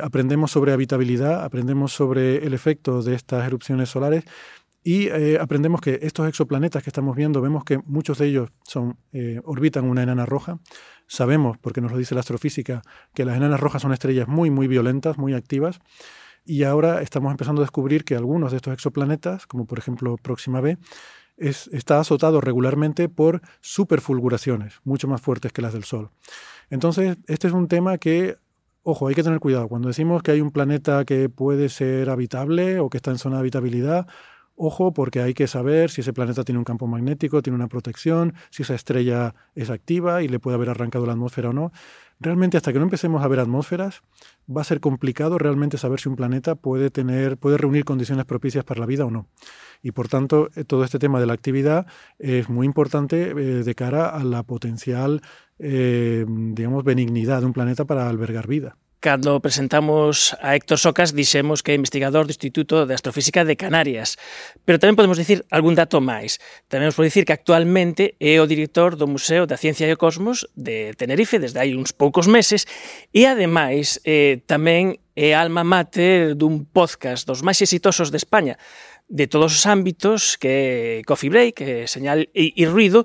aprendemos 0.00 0.52
sobre 0.52 0.72
habitabilidad, 0.72 1.42
aprendemos 1.42 1.92
sobre 1.92 2.46
el 2.46 2.54
efecto 2.54 3.02
de 3.02 3.16
estas 3.16 3.44
erupciones 3.44 3.88
solares 3.88 4.22
y 4.86 5.08
eh, 5.08 5.38
aprendemos 5.40 5.80
que 5.80 5.98
estos 6.02 6.28
exoplanetas 6.28 6.82
que 6.82 6.90
estamos 6.90 7.16
viendo, 7.16 7.40
vemos 7.40 7.64
que 7.64 7.78
muchos 7.86 8.18
de 8.18 8.26
ellos 8.26 8.50
eh, 9.12 9.40
orbitan 9.42 9.86
una 9.86 10.02
enana 10.02 10.26
roja. 10.26 10.58
Sabemos, 11.06 11.56
porque 11.56 11.80
nos 11.80 11.90
lo 11.90 11.96
dice 11.96 12.14
la 12.14 12.20
astrofísica, 12.20 12.82
que 13.14 13.24
las 13.24 13.38
enanas 13.38 13.60
rojas 13.60 13.80
son 13.80 13.94
estrellas 13.94 14.28
muy, 14.28 14.50
muy 14.50 14.68
violentas, 14.68 15.16
muy 15.16 15.32
activas. 15.32 15.80
Y 16.44 16.64
ahora 16.64 17.00
estamos 17.00 17.30
empezando 17.30 17.62
a 17.62 17.64
descubrir 17.64 18.04
que 18.04 18.14
algunos 18.14 18.50
de 18.50 18.58
estos 18.58 18.74
exoplanetas, 18.74 19.46
como 19.46 19.64
por 19.64 19.78
ejemplo 19.78 20.18
Próxima 20.18 20.60
B, 20.60 20.76
es, 21.38 21.68
está 21.68 21.98
azotado 21.98 22.42
regularmente 22.42 23.08
por 23.08 23.40
superfulguraciones, 23.62 24.80
mucho 24.84 25.08
más 25.08 25.22
fuertes 25.22 25.50
que 25.50 25.62
las 25.62 25.72
del 25.72 25.84
Sol. 25.84 26.10
Entonces, 26.68 27.16
este 27.26 27.48
es 27.48 27.54
un 27.54 27.68
tema 27.68 27.96
que 27.96 28.36
Ojo, 28.86 29.08
hay 29.08 29.14
que 29.14 29.22
tener 29.22 29.40
cuidado. 29.40 29.66
Cuando 29.66 29.88
decimos 29.88 30.22
que 30.22 30.32
hay 30.32 30.42
un 30.42 30.50
planeta 30.50 31.06
que 31.06 31.30
puede 31.30 31.70
ser 31.70 32.10
habitable 32.10 32.80
o 32.80 32.90
que 32.90 32.98
está 32.98 33.10
en 33.10 33.16
zona 33.16 33.36
de 33.36 33.40
habitabilidad, 33.40 34.06
Ojo, 34.56 34.92
porque 34.92 35.20
hay 35.20 35.34
que 35.34 35.48
saber 35.48 35.90
si 35.90 36.02
ese 36.02 36.12
planeta 36.12 36.44
tiene 36.44 36.58
un 36.58 36.64
campo 36.64 36.86
magnético, 36.86 37.42
tiene 37.42 37.56
una 37.56 37.66
protección, 37.66 38.34
si 38.50 38.62
esa 38.62 38.74
estrella 38.74 39.34
es 39.56 39.68
activa 39.68 40.22
y 40.22 40.28
le 40.28 40.38
puede 40.38 40.54
haber 40.54 40.70
arrancado 40.70 41.06
la 41.06 41.12
atmósfera 41.12 41.50
o 41.50 41.52
no. 41.52 41.72
Realmente, 42.20 42.56
hasta 42.56 42.72
que 42.72 42.78
no 42.78 42.84
empecemos 42.84 43.24
a 43.24 43.28
ver 43.28 43.40
atmósferas, 43.40 44.02
va 44.48 44.60
a 44.60 44.64
ser 44.64 44.78
complicado 44.78 45.38
realmente 45.38 45.76
saber 45.76 45.98
si 45.98 46.08
un 46.08 46.14
planeta 46.14 46.54
puede 46.54 46.90
tener, 46.90 47.36
puede 47.36 47.58
reunir 47.58 47.84
condiciones 47.84 48.24
propicias 48.26 48.64
para 48.64 48.80
la 48.80 48.86
vida 48.86 49.04
o 49.04 49.10
no. 49.10 49.26
Y 49.82 49.90
por 49.90 50.08
tanto, 50.08 50.48
eh, 50.54 50.64
todo 50.64 50.84
este 50.84 51.00
tema 51.00 51.18
de 51.18 51.26
la 51.26 51.32
actividad 51.32 51.86
es 52.18 52.48
muy 52.48 52.66
importante 52.66 53.30
eh, 53.30 53.34
de 53.34 53.74
cara 53.74 54.08
a 54.08 54.22
la 54.22 54.44
potencial, 54.44 55.20
eh, 55.58 56.24
digamos, 56.28 56.84
benignidad 56.84 57.40
de 57.40 57.46
un 57.46 57.52
planeta 57.52 57.84
para 57.84 58.08
albergar 58.08 58.46
vida. 58.46 58.76
Cando 59.04 59.38
presentamos 59.38 60.34
a 60.40 60.56
Héctor 60.56 60.78
Socas, 60.80 61.12
dixemos 61.12 61.60
que 61.60 61.72
é 61.72 61.74
investigador 61.76 62.24
do 62.24 62.32
Instituto 62.32 62.88
de 62.88 62.96
Astrofísica 62.96 63.44
de 63.44 63.52
Canarias. 63.52 64.16
Pero 64.64 64.80
tamén 64.80 64.96
podemos 64.96 65.20
dicir 65.20 65.44
algún 65.52 65.76
dato 65.76 66.00
máis. 66.00 66.40
Tamén 66.72 66.88
os 66.88 66.96
podo 66.96 67.12
dicir 67.12 67.28
que 67.28 67.36
actualmente 67.36 68.16
é 68.16 68.40
o 68.40 68.48
director 68.48 68.96
do 68.96 69.04
Museo 69.04 69.44
da 69.44 69.60
Ciencia 69.60 69.84
e 69.84 69.92
o 69.92 70.00
Cosmos 70.00 70.48
de 70.56 70.96
Tenerife 70.96 71.36
desde 71.36 71.60
hai 71.60 71.76
uns 71.76 71.92
poucos 71.92 72.32
meses 72.32 72.64
e, 73.12 73.28
ademais, 73.28 74.00
eh, 74.08 74.40
tamén 74.48 74.96
é 75.12 75.36
alma 75.36 75.68
mater 75.68 76.32
dun 76.32 76.64
podcast 76.64 77.28
dos 77.28 77.44
máis 77.44 77.60
exitosos 77.60 78.08
de 78.08 78.16
España 78.16 78.56
de 79.12 79.28
todos 79.28 79.52
os 79.52 79.68
ámbitos 79.68 80.40
que 80.40 81.04
Coffee 81.04 81.28
Break, 81.28 81.60
Señal 81.92 82.32
e, 82.32 82.56
e 82.56 82.64
Ruido, 82.64 83.04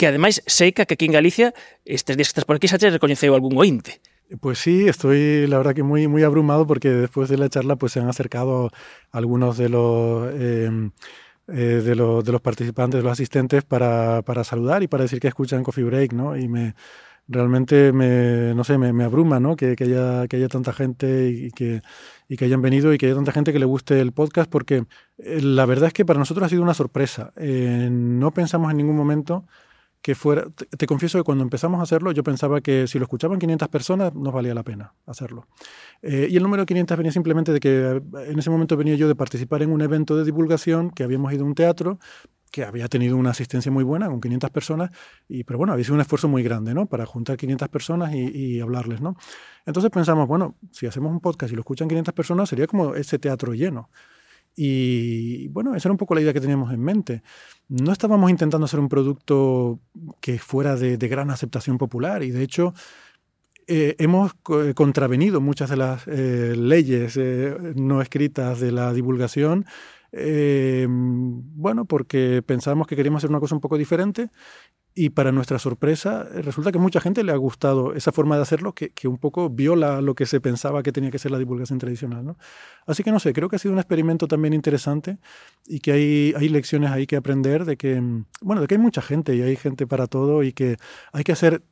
que 0.00 0.08
ademais 0.08 0.40
seica 0.48 0.88
que 0.88 0.96
aquí 0.96 1.04
en 1.04 1.12
Galicia 1.12 1.52
estes 1.84 2.16
días 2.16 2.32
que 2.32 2.40
estás 2.40 2.48
por 2.48 2.56
aquí 2.56 2.64
xa 2.64 2.80
te 2.80 2.88
recoñeceu 2.88 3.36
algún 3.36 3.60
ointe. 3.60 4.00
Pues 4.40 4.58
sí, 4.58 4.88
estoy 4.88 5.46
la 5.46 5.58
verdad 5.58 5.74
que 5.74 5.82
muy, 5.82 6.08
muy 6.08 6.22
abrumado 6.22 6.66
porque 6.66 6.88
después 6.90 7.28
de 7.28 7.36
la 7.36 7.48
charla 7.48 7.76
pues 7.76 7.92
se 7.92 8.00
han 8.00 8.08
acercado 8.08 8.70
algunos 9.10 9.56
de 9.58 9.68
los... 9.68 10.28
Eh, 10.34 10.90
eh, 11.46 11.82
de, 11.84 11.94
los, 11.94 12.24
de, 12.24 12.32
los 12.32 12.40
participantes, 12.40 12.98
de 13.00 13.02
los 13.02 13.12
asistentes, 13.12 13.64
para, 13.64 14.22
para, 14.22 14.44
saludar 14.44 14.82
y 14.82 14.88
para 14.88 15.02
decir 15.02 15.20
que 15.20 15.28
escuchan 15.28 15.62
Coffee 15.62 15.84
Break, 15.84 16.14
¿no? 16.14 16.38
Y 16.38 16.48
me, 16.48 16.74
realmente 17.28 17.92
me, 17.92 18.54
no 18.54 18.64
sé, 18.64 18.78
me, 18.78 18.92
me 18.92 19.04
abruma, 19.04 19.40
¿no? 19.40 19.56
Que, 19.56 19.76
que, 19.76 19.84
haya, 19.84 20.26
que 20.26 20.36
haya 20.36 20.48
tanta 20.48 20.72
gente 20.72 21.28
y 21.28 21.50
que, 21.50 21.82
y 22.28 22.36
que 22.36 22.46
hayan 22.46 22.62
venido 22.62 22.92
y 22.92 22.98
que 22.98 23.06
haya 23.06 23.14
tanta 23.14 23.32
gente 23.32 23.52
que 23.52 23.58
le 23.58 23.66
guste 23.66 24.00
el 24.00 24.12
podcast, 24.12 24.50
porque 24.50 24.86
eh, 25.18 25.40
la 25.42 25.66
verdad 25.66 25.88
es 25.88 25.92
que 25.92 26.04
para 26.04 26.18
nosotros 26.18 26.46
ha 26.46 26.48
sido 26.48 26.62
una 26.62 26.74
sorpresa. 26.74 27.32
Eh, 27.36 27.88
no 27.90 28.30
pensamos 28.30 28.70
en 28.70 28.78
ningún 28.78 28.96
momento 28.96 29.46
que 30.04 30.14
fuera... 30.14 30.44
Te, 30.50 30.86
confieso 30.86 31.16
que 31.16 31.24
cuando 31.24 31.42
empezamos 31.42 31.80
a 31.80 31.84
hacerlo 31.84 32.12
yo 32.12 32.22
pensaba 32.22 32.60
que 32.60 32.86
si 32.86 32.98
lo 32.98 33.04
escuchaban 33.04 33.38
500 33.38 33.68
personas 33.68 34.14
nos 34.14 34.34
valía 34.34 34.52
la 34.52 34.62
pena 34.62 34.92
hacerlo. 35.06 35.48
Eh, 36.02 36.28
y 36.30 36.36
el 36.36 36.42
número 36.42 36.64
de 36.64 36.66
500 36.66 36.98
venía 36.98 37.10
simplemente 37.10 37.52
de 37.54 37.58
que 37.58 37.70
eh, 37.70 38.02
en 38.28 38.38
ese 38.38 38.50
momento 38.50 38.76
venía 38.76 38.96
yo 38.96 39.08
de 39.08 39.14
participar 39.14 39.62
en 39.62 39.72
un 39.72 39.80
evento 39.80 40.14
de 40.14 40.26
divulgación, 40.26 40.90
que 40.90 41.04
habíamos 41.04 41.32
ido 41.32 41.44
a 41.44 41.46
un 41.46 41.54
teatro, 41.54 41.98
que 42.52 42.64
había 42.64 42.86
tenido 42.88 43.16
una 43.16 43.30
asistencia 43.30 43.72
muy 43.72 43.82
buena, 43.82 44.08
con 44.08 44.20
500 44.20 44.50
personas, 44.50 44.90
y, 45.26 45.42
pero 45.44 45.56
bueno, 45.56 45.72
había 45.72 45.86
sido 45.86 45.94
un 45.94 46.02
esfuerzo 46.02 46.28
muy 46.28 46.42
grande, 46.42 46.74
¿no? 46.74 46.84
Para 46.84 47.06
juntar 47.06 47.38
500 47.38 47.70
personas 47.70 48.14
y, 48.14 48.28
y, 48.28 48.60
hablarles, 48.60 49.00
¿no? 49.00 49.16
Entonces 49.64 49.90
pensamos, 49.90 50.28
bueno, 50.28 50.58
si 50.70 50.86
hacemos 50.86 51.12
un 51.12 51.20
podcast 51.20 51.50
y 51.50 51.56
lo 51.56 51.62
escuchan 51.62 51.88
500 51.88 52.12
personas, 52.12 52.50
sería 52.50 52.66
como 52.66 52.94
ese 52.94 53.18
teatro 53.18 53.54
lleno. 53.54 53.88
Y 54.56 55.48
bueno, 55.48 55.74
esa 55.74 55.88
era 55.88 55.92
un 55.92 55.98
poco 55.98 56.14
la 56.14 56.20
idea 56.20 56.32
que 56.32 56.40
teníamos 56.40 56.72
en 56.72 56.80
mente. 56.80 57.22
No 57.68 57.92
estábamos 57.92 58.30
intentando 58.30 58.66
hacer 58.66 58.80
un 58.80 58.88
producto 58.88 59.80
que 60.20 60.38
fuera 60.38 60.76
de, 60.76 60.96
gran 60.96 61.30
aceptación 61.30 61.78
popular 61.78 62.22
y 62.22 62.30
de 62.30 62.42
hecho 62.42 62.74
eh, 63.66 63.96
hemos 63.98 64.34
contravenido 64.74 65.40
muchas 65.40 65.70
de 65.70 65.76
las 65.76 66.06
eh, 66.06 66.54
leyes 66.56 67.16
eh, 67.16 67.56
no 67.74 68.02
escritas 68.02 68.60
de 68.60 68.72
la 68.72 68.92
divulgación 68.92 69.64
bueno, 70.12 71.86
porque 71.86 72.40
pensábamos 72.46 72.86
que 72.86 72.94
queríamos 72.94 73.18
hacer 73.18 73.30
una 73.30 73.40
cosa 73.40 73.56
un 73.56 73.60
poco 73.60 73.76
diferente 73.76 74.30
y 74.96 75.10
para 75.10 75.32
nuestra 75.32 75.58
sorpresa, 75.58 76.22
resulta 76.22 76.70
que 76.70 76.78
mucha 76.78 77.00
gente 77.00 77.24
le 77.24 77.32
ha 77.32 77.36
gustado 77.36 77.94
esa 77.94 78.12
forma 78.12 78.36
de 78.36 78.42
hacerlo 78.42 78.74
que, 78.74 78.90
que, 78.90 79.08
un 79.08 79.18
poco 79.18 79.50
viola 79.50 80.00
lo 80.00 80.14
que 80.14 80.24
se 80.24 80.40
pensaba 80.40 80.84
que 80.84 80.92
tenía 80.92 81.10
que 81.10 81.18
ser 81.18 81.32
la 81.32 81.38
divulgación 81.38 81.80
tradicional. 81.80 82.24
¿no? 82.24 82.36
Así 82.86 83.02
que 83.02 83.10
no 83.10 83.18
sé, 83.18 83.32
creo 83.32 83.48
que 83.48 83.56
ha 83.56 83.58
sido 83.58 83.72
un 83.72 83.80
experimento 83.80 84.28
también 84.28 84.54
interesante 84.54 85.18
y 85.66 85.80
que 85.80 85.92
hay, 85.92 86.34
hay 86.36 86.48
lecciones 86.48 86.92
ahí 86.92 87.08
que 87.08 87.16
aprender 87.16 87.64
de 87.64 87.76
que, 87.76 88.00
mm, 88.00 88.26
bueno, 88.42 88.62
de 88.62 88.68
que 88.68 88.74
hay 88.76 88.80
mucha 88.80 89.02
gente 89.02 89.34
y 89.34 89.42
hay 89.42 89.56
gente 89.56 89.86
para 89.86 90.06
todo 90.06 90.44
y 90.44 90.52
que 90.52 90.76
hay 91.12 91.24
que 91.24 91.32
hacer 91.32 91.62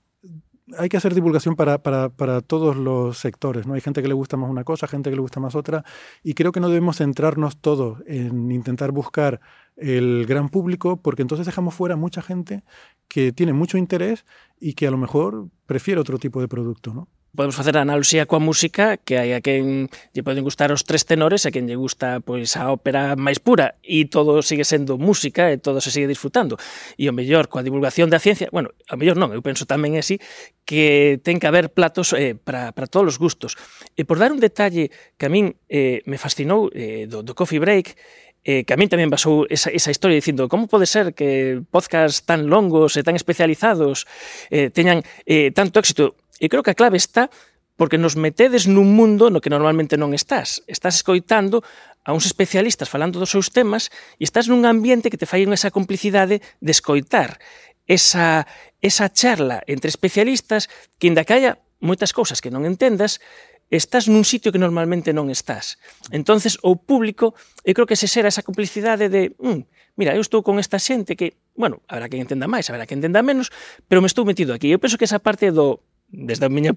hay 0.78 0.88
que 0.88 0.96
hacer 0.96 1.14
divulgación 1.14 1.56
para, 1.56 1.82
para, 1.82 2.08
para, 2.08 2.40
todos 2.40 2.76
los 2.76 3.18
sectores. 3.18 3.66
¿no? 3.66 3.74
Hay 3.74 3.80
gente 3.80 4.02
que 4.02 4.08
le 4.08 4.14
gusta 4.14 4.36
más 4.36 4.50
una 4.50 4.64
cosa, 4.64 4.86
gente 4.86 5.10
que 5.10 5.16
le 5.16 5.22
gusta 5.22 5.40
más 5.40 5.54
otra, 5.54 5.84
y 6.22 6.34
creo 6.34 6.52
que 6.52 6.60
no 6.60 6.68
debemos 6.68 6.98
centrarnos 6.98 7.58
todos 7.58 8.02
en 8.06 8.50
intentar 8.50 8.92
buscar 8.92 9.40
el 9.76 10.26
gran 10.26 10.48
público, 10.48 10.98
porque 10.98 11.22
entonces 11.22 11.46
dejamos 11.46 11.74
fuera 11.74 11.96
mucha 11.96 12.22
gente 12.22 12.62
que 13.08 13.32
tiene 13.32 13.52
mucho 13.52 13.78
interés 13.78 14.24
y 14.60 14.74
que 14.74 14.86
a 14.86 14.90
lo 14.90 14.98
mejor 14.98 15.48
prefiere 15.66 16.00
otro 16.00 16.18
tipo 16.18 16.40
de 16.40 16.48
producto. 16.48 16.94
¿no? 16.94 17.08
podemos 17.34 17.56
facer 17.56 17.76
a 17.78 17.82
analogía 17.82 18.28
coa 18.28 18.44
música 18.44 19.00
que 19.00 19.16
hai 19.16 19.32
a 19.32 19.40
quen 19.40 19.88
lle 20.12 20.20
poden 20.20 20.44
gustar 20.44 20.68
os 20.68 20.84
tres 20.84 21.08
tenores 21.08 21.44
e 21.44 21.48
a 21.48 21.52
quen 21.52 21.64
lle 21.64 21.80
gusta 21.80 22.20
pois 22.20 22.52
a 22.60 22.68
ópera 22.68 23.16
máis 23.16 23.40
pura 23.40 23.80
e 23.80 24.04
todo 24.04 24.44
sigue 24.44 24.68
sendo 24.68 25.00
música 25.00 25.48
e 25.48 25.56
todo 25.56 25.80
se 25.80 25.88
sigue 25.88 26.04
disfrutando. 26.04 26.60
E 27.00 27.08
o 27.08 27.16
mellor 27.16 27.48
coa 27.48 27.64
divulgación 27.64 28.12
da 28.12 28.20
ciencia 28.20 28.52
bueno, 28.52 28.76
o 28.76 28.96
mellor 29.00 29.16
non, 29.16 29.32
eu 29.32 29.40
penso 29.40 29.64
tamén 29.64 29.96
así 29.96 30.20
que 30.68 31.24
ten 31.24 31.40
que 31.40 31.48
haber 31.48 31.72
platos 31.72 32.12
eh, 32.12 32.36
para, 32.36 32.76
para 32.76 32.84
todos 32.84 33.16
os 33.16 33.18
gustos. 33.18 33.56
E 33.96 34.04
por 34.04 34.20
dar 34.20 34.28
un 34.28 34.40
detalle 34.40 34.92
que 35.16 35.24
a 35.24 35.32
min 35.32 35.56
eh, 35.72 36.04
me 36.04 36.20
fascinou 36.20 36.68
eh, 36.76 37.08
do, 37.08 37.24
do 37.24 37.32
Coffee 37.32 37.64
Break 37.64 37.96
eh, 38.44 38.64
que 38.66 38.74
a 38.74 38.78
min 38.78 38.90
tamén 38.90 39.08
basou 39.08 39.48
esa, 39.48 39.70
esa 39.70 39.88
historia 39.88 40.18
dicindo 40.18 40.52
como 40.52 40.66
pode 40.68 40.84
ser 40.84 41.14
que 41.14 41.62
podcast 41.70 42.26
tan 42.26 42.50
longos 42.50 42.98
e 42.98 43.06
tan 43.06 43.14
especializados 43.14 44.04
eh, 44.50 44.68
teñan 44.68 45.00
eh, 45.24 45.54
tanto 45.54 45.78
éxito? 45.78 46.18
E 46.42 46.50
creo 46.50 46.66
que 46.66 46.74
a 46.74 46.78
clave 46.78 46.98
está 46.98 47.30
porque 47.78 48.02
nos 48.02 48.18
metedes 48.18 48.66
nun 48.66 48.90
mundo 48.98 49.30
no 49.30 49.38
que 49.38 49.46
normalmente 49.46 49.94
non 49.94 50.10
estás. 50.10 50.66
Estás 50.66 50.98
escoitando 50.98 51.62
a 52.02 52.10
uns 52.10 52.26
especialistas 52.26 52.90
falando 52.90 53.22
dos 53.22 53.30
seus 53.30 53.54
temas 53.54 53.94
e 54.18 54.26
estás 54.26 54.50
nun 54.50 54.66
ambiente 54.66 55.06
que 55.06 55.16
te 55.16 55.30
fai 55.30 55.46
esa 55.46 55.70
complicidade 55.70 56.42
de 56.58 56.72
escoitar 56.74 57.38
esa, 57.86 58.50
esa 58.82 59.06
charla 59.14 59.62
entre 59.70 59.86
especialistas 59.86 60.66
que, 60.98 61.06
inda 61.06 61.22
que 61.22 61.38
haya 61.38 61.62
moitas 61.78 62.10
cousas 62.10 62.42
que 62.42 62.50
non 62.50 62.66
entendas, 62.66 63.22
estás 63.70 64.10
nun 64.10 64.26
sitio 64.26 64.50
que 64.50 64.60
normalmente 64.60 65.14
non 65.14 65.30
estás. 65.30 65.78
entonces 66.10 66.58
o 66.60 66.76
público, 66.76 67.38
eu 67.64 67.72
creo 67.72 67.88
que 67.88 67.96
se 67.96 68.10
será 68.10 68.28
esa 68.28 68.44
complicidade 68.44 69.08
de, 69.08 69.32
mm, 69.38 69.62
mira, 69.96 70.12
eu 70.12 70.20
estou 70.20 70.44
con 70.44 70.58
esta 70.58 70.76
xente 70.76 71.16
que, 71.16 71.40
bueno, 71.56 71.80
habrá 71.88 72.10
que 72.10 72.20
entenda 72.20 72.50
máis, 72.50 72.68
habrá 72.68 72.84
que 72.84 72.94
entenda 72.94 73.22
menos, 73.24 73.48
pero 73.88 74.04
me 74.04 74.10
estou 74.10 74.28
metido 74.28 74.52
aquí. 74.52 74.68
Eu 74.68 74.78
penso 74.78 75.00
que 75.00 75.08
esa 75.08 75.18
parte 75.18 75.50
do 75.50 75.80
desde 76.12 76.44
o 76.46 76.52
miño 76.52 76.76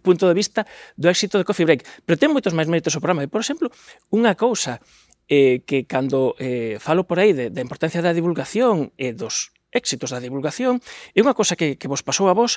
punto 0.00 0.30
de 0.30 0.38
vista, 0.38 0.64
do 0.94 1.10
éxito 1.10 1.36
de 1.36 1.44
Coffee 1.44 1.66
Break. 1.66 1.82
Pero 2.06 2.16
ten 2.16 2.30
moitos 2.30 2.54
máis 2.54 2.70
méritos 2.70 2.94
o 2.94 3.02
programa. 3.02 3.26
E, 3.26 3.28
por 3.28 3.42
exemplo, 3.42 3.68
unha 4.14 4.38
cousa 4.38 4.78
eh, 5.26 5.66
que 5.66 5.84
cando 5.84 6.38
eh, 6.38 6.78
falo 6.80 7.04
por 7.04 7.18
aí 7.18 7.34
de, 7.34 7.50
da 7.50 7.60
importancia 7.60 8.00
da 8.00 8.16
divulgación 8.16 8.94
e 8.96 9.10
eh, 9.10 9.12
dos 9.12 9.52
éxitos 9.74 10.14
da 10.14 10.22
divulgación, 10.22 10.80
é 11.12 11.20
unha 11.20 11.36
cosa 11.36 11.58
que, 11.58 11.76
que 11.76 11.90
vos 11.90 12.00
pasou 12.00 12.32
a 12.32 12.34
vos 12.38 12.56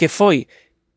que 0.00 0.08
foi 0.08 0.48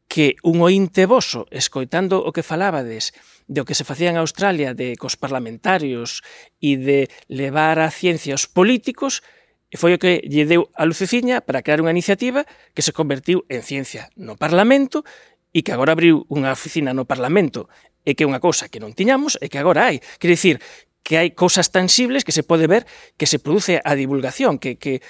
que 0.09 0.41
un 0.41 0.61
ointe 0.65 1.05
voso, 1.05 1.45
escoitando 1.53 2.25
o 2.25 2.33
que 2.33 2.41
falabades 2.41 3.13
de 3.45 3.61
o 3.61 3.67
que 3.67 3.77
se 3.77 3.85
facía 3.85 4.09
en 4.09 4.17
Australia 4.17 4.73
de 4.73 4.97
cos 4.97 5.13
parlamentarios 5.19 6.25
e 6.57 6.81
de 6.81 7.11
levar 7.29 7.77
a 7.77 7.93
ciencia 7.93 8.33
aos 8.33 8.49
políticos, 8.49 9.21
E 9.69 9.77
foi 9.77 9.93
o 9.93 10.01
que 10.01 10.25
lle 10.25 10.49
deu 10.49 10.73
a 10.73 10.83
luceciña 10.83 11.45
para 11.45 11.61
crear 11.61 11.77
unha 11.77 11.93
iniciativa 11.93 12.43
que 12.73 12.81
se 12.81 12.89
convertiu 12.89 13.45
en 13.53 13.61
ciencia 13.61 14.09
no 14.17 14.33
Parlamento 14.33 15.05
e 15.53 15.61
que 15.61 15.69
agora 15.69 15.93
abriu 15.93 16.25
unha 16.29 16.49
oficina 16.49 16.93
no 16.93 17.05
Parlamento 17.05 17.69
e 18.01 18.17
que 18.17 18.25
é 18.25 18.29
unha 18.29 18.41
cousa 18.41 18.65
que 18.65 18.81
non 18.81 18.97
tiñamos 18.97 19.37
e 19.37 19.45
que 19.45 19.61
agora 19.61 19.85
hai. 19.85 20.01
Quer 20.17 20.33
dicir, 20.33 20.57
que 21.05 21.17
hai 21.21 21.33
cousas 21.37 21.69
tangibles 21.69 22.25
que 22.25 22.33
se 22.33 22.41
pode 22.41 22.65
ver 22.65 22.89
que 23.17 23.29
se 23.29 23.37
produce 23.37 23.81
a 23.81 23.93
divulgación, 23.93 24.57
que, 24.57 24.77
que, 24.77 25.01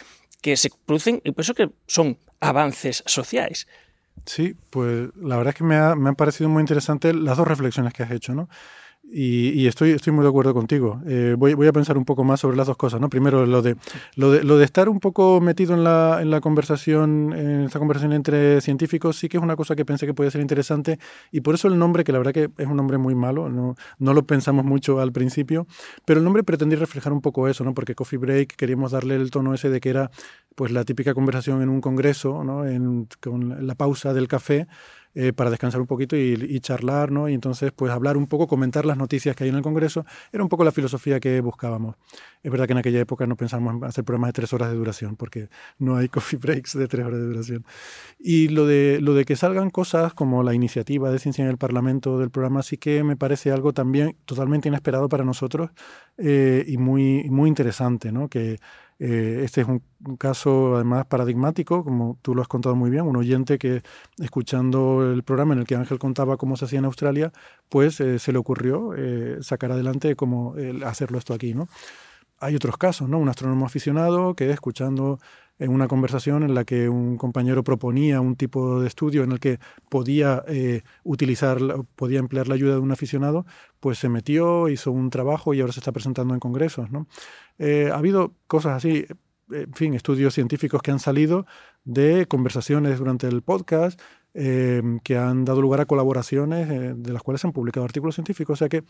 que 0.43 0.55
se 0.55 0.71
producen, 0.87 1.23
e 1.23 1.31
penso 1.31 1.55
que 1.55 1.71
son 1.87 2.19
avances 2.39 3.03
sociais. 3.07 3.67
Sí, 4.25 4.55
pues 4.69 5.09
la 5.15 5.37
verdad 5.37 5.55
es 5.55 5.57
que 5.57 5.63
me, 5.63 5.75
ha, 5.75 5.95
me 5.95 6.09
han 6.09 6.15
parecido 6.15 6.49
muy 6.49 6.61
interesante 6.61 7.13
las 7.13 7.37
dos 7.37 7.47
reflexiones 7.47 7.93
que 7.93 8.03
has 8.03 8.11
hecho, 8.11 8.35
¿no? 8.35 8.49
Y, 9.11 9.65
estoy, 9.65 9.91
estoy 9.91 10.13
muy 10.13 10.23
de 10.23 10.29
acuerdo 10.29 10.53
contigo. 10.53 11.01
Eh, 11.07 11.35
voy, 11.37 11.55
voy, 11.55 11.67
a 11.67 11.73
pensar 11.73 11.97
un 11.97 12.05
poco 12.05 12.23
más 12.23 12.41
sobre 12.41 12.55
las 12.55 12.67
dos 12.67 12.77
cosas. 12.77 13.01
¿no? 13.01 13.09
Primero, 13.09 13.45
lo 13.45 13.61
de, 13.61 13.75
lo 14.15 14.31
de, 14.31 14.43
lo 14.43 14.57
de 14.57 14.65
estar 14.65 14.87
un 14.87 14.99
poco 14.99 15.41
metido 15.41 15.73
en 15.73 15.83
la, 15.83 16.19
en 16.21 16.29
la 16.29 16.41
conversación, 16.41 17.33
en 17.33 17.61
esta 17.61 17.79
conversación 17.79 18.13
entre 18.13 18.61
científicos, 18.61 19.17
sí 19.17 19.27
que 19.27 19.37
es 19.37 19.43
una 19.43 19.55
cosa 19.55 19.75
que 19.75 19.83
pensé 19.83 20.05
que 20.05 20.13
podía 20.13 20.29
ser 20.29 20.41
interesante. 20.41 20.99
Y 21.31 21.41
por 21.41 21.55
eso 21.55 21.67
el 21.67 21.79
nombre, 21.79 22.03
que 22.03 22.11
la 22.11 22.19
verdad 22.19 22.33
que 22.33 22.49
es 22.57 22.67
un 22.67 22.75
nombre 22.75 22.99
muy 22.99 23.15
malo, 23.15 23.49
no, 23.49 23.75
no 23.97 24.13
lo 24.13 24.23
pensamos 24.27 24.63
mucho 24.63 24.99
al 24.99 25.11
principio, 25.11 25.65
pero 26.05 26.19
el 26.19 26.23
nombre 26.23 26.43
pretendía 26.43 26.77
reflejar 26.77 27.11
un 27.11 27.21
poco 27.21 27.47
eso, 27.47 27.63
¿no? 27.63 27.73
porque 27.73 27.95
Coffee 27.95 28.19
Break 28.19 28.55
queríamos 28.55 28.91
darle 28.91 29.15
el 29.15 29.31
tono 29.31 29.53
ese 29.55 29.69
de 29.69 29.79
que 29.79 29.89
era 29.89 30.11
pues 30.55 30.71
la 30.71 30.83
típica 30.83 31.13
conversación 31.13 31.61
en 31.61 31.69
un 31.69 31.81
congreso, 31.81 32.43
¿no? 32.43 32.65
en, 32.65 33.07
con 33.21 33.65
la 33.65 33.75
pausa 33.75 34.13
del 34.13 34.27
café 34.27 34.67
eh, 35.15 35.33
para 35.33 35.49
descansar 35.49 35.81
un 35.81 35.87
poquito 35.87 36.15
y, 36.15 36.59
charlar, 36.59 37.11
¿no? 37.11 37.29
Y 37.29 37.33
entonces, 37.33 37.71
pues 37.71 37.91
hablar 37.91 38.15
un 38.15 38.27
poco, 38.27 38.47
comentar 38.47 38.85
las 38.85 38.97
noticias 38.97 39.35
que 39.35 39.43
hay 39.43 39.49
en 39.49 39.55
el 39.55 39.61
Congreso, 39.61 40.05
era 40.31 40.43
un 40.43 40.49
poco 40.49 40.63
la 40.63 40.71
filosofía 40.71 41.19
que 41.19 41.41
buscábamos. 41.41 41.95
Es 42.43 42.51
verdad 42.51 42.67
que 42.67 42.73
en 42.73 42.77
aquella 42.77 42.99
época 42.99 43.25
no 43.25 43.35
pensamos 43.35 43.73
en 43.73 43.83
hacer 43.83 44.03
programas 44.03 44.29
de 44.29 44.33
tres 44.33 44.53
horas 44.53 44.69
de 44.69 44.75
duración, 44.75 45.15
porque 45.15 45.49
no 45.79 45.97
hay 45.97 46.09
coffee 46.09 46.37
breaks 46.37 46.77
de 46.77 46.87
tres 46.87 47.05
horas 47.05 47.19
de 47.19 47.25
duración. 47.25 47.65
Y 48.19 48.49
lo 48.49 48.65
de, 48.67 48.99
lo 49.01 49.13
de 49.13 49.25
que 49.25 49.35
salgan 49.35 49.69
cosas 49.71 50.13
como 50.13 50.43
la 50.43 50.53
iniciativa 50.53 51.11
de 51.11 51.19
ciencia 51.19 51.43
en 51.43 51.49
el 51.49 51.57
Parlamento 51.57 52.19
del 52.19 52.29
programa 52.29 52.61
sí 52.61 52.77
que 52.77 53.03
me 53.03 53.17
parece 53.17 53.51
algo 53.51 53.73
también 53.73 54.15
totalmente 54.25 54.67
inesperado 54.67 55.09
para 55.09 55.23
nosotros 55.23 55.71
eh, 56.17 56.63
y 56.67 56.77
muy, 56.77 57.29
muy 57.29 57.47
interesante, 57.49 58.11
¿no? 58.11 58.29
Que 58.29 58.59
eh, 58.99 59.41
este 59.45 59.61
es 59.61 59.67
un, 59.67 59.81
caso 60.17 60.75
además 60.75 61.05
paradigmático, 61.05 61.83
como 61.83 62.17
tú 62.21 62.35
lo 62.35 62.41
has 62.41 62.47
contado 62.47 62.75
muy 62.75 62.89
bien, 62.89 63.03
un 63.03 63.15
oyente 63.15 63.57
que 63.57 63.81
escuchando 64.19 65.11
el 65.11 65.23
programa 65.23 65.53
en 65.53 65.59
el 65.59 65.65
que 65.65 65.75
Ángel 65.75 65.99
contaba 65.99 66.37
cómo 66.37 66.57
se 66.57 66.65
hacía 66.65 66.79
en 66.79 66.85
Australia, 66.85 67.31
pues 67.69 67.99
eh, 68.01 68.19
se 68.19 68.31
le 68.33 68.37
ocurrió 68.39 68.93
eh, 68.95 69.37
sacar 69.41 69.71
adelante 69.71 70.15
cómo 70.15 70.55
hacerlo 70.85 71.17
esto 71.17 71.33
aquí. 71.33 71.53
¿no? 71.53 71.69
Hay 72.39 72.55
otros 72.55 72.77
casos, 72.77 73.09
¿no? 73.09 73.19
un 73.19 73.29
astrónomo 73.29 73.65
aficionado 73.65 74.35
que 74.35 74.49
escuchando 74.51 75.19
en 75.59 75.71
una 75.71 75.87
conversación 75.87 76.43
en 76.43 76.55
la 76.55 76.63
que 76.65 76.89
un 76.89 77.17
compañero 77.17 77.63
proponía 77.63 78.21
un 78.21 78.35
tipo 78.35 78.79
de 78.81 78.87
estudio 78.87 79.23
en 79.23 79.33
el 79.33 79.39
que 79.39 79.59
podía 79.89 80.43
utilizar, 81.03 81.59
podía 81.95 82.19
emplear 82.19 82.47
la 82.47 82.55
ayuda 82.55 82.73
de 82.73 82.79
un 82.79 82.91
aficionado, 82.91 83.45
pues 83.79 83.97
se 83.97 84.09
metió, 84.09 84.69
hizo 84.69 84.91
un 84.91 85.09
trabajo 85.09 85.53
y 85.53 85.61
ahora 85.61 85.73
se 85.73 85.79
está 85.79 85.91
presentando 85.91 86.33
en 86.33 86.39
congresos. 86.39 86.91
¿no? 86.91 87.07
Eh, 87.57 87.89
ha 87.91 87.97
habido 87.97 88.33
cosas 88.47 88.73
así, 88.73 89.05
en 89.51 89.73
fin, 89.73 89.93
estudios 89.93 90.33
científicos 90.33 90.81
que 90.81 90.91
han 90.91 90.99
salido 90.99 91.45
de 91.83 92.25
conversaciones 92.27 92.99
durante 92.99 93.27
el 93.27 93.41
podcast 93.41 93.99
eh, 94.33 94.81
que 95.03 95.17
han 95.17 95.43
dado 95.43 95.61
lugar 95.61 95.81
a 95.81 95.85
colaboraciones 95.85 96.69
eh, 96.69 96.93
de 96.95 97.13
las 97.13 97.23
cuales 97.23 97.41
se 97.41 97.47
han 97.47 97.53
publicado 97.53 97.85
artículos 97.85 98.15
científicos. 98.15 98.53
O 98.53 98.57
sea 98.57 98.69
que 98.69 98.83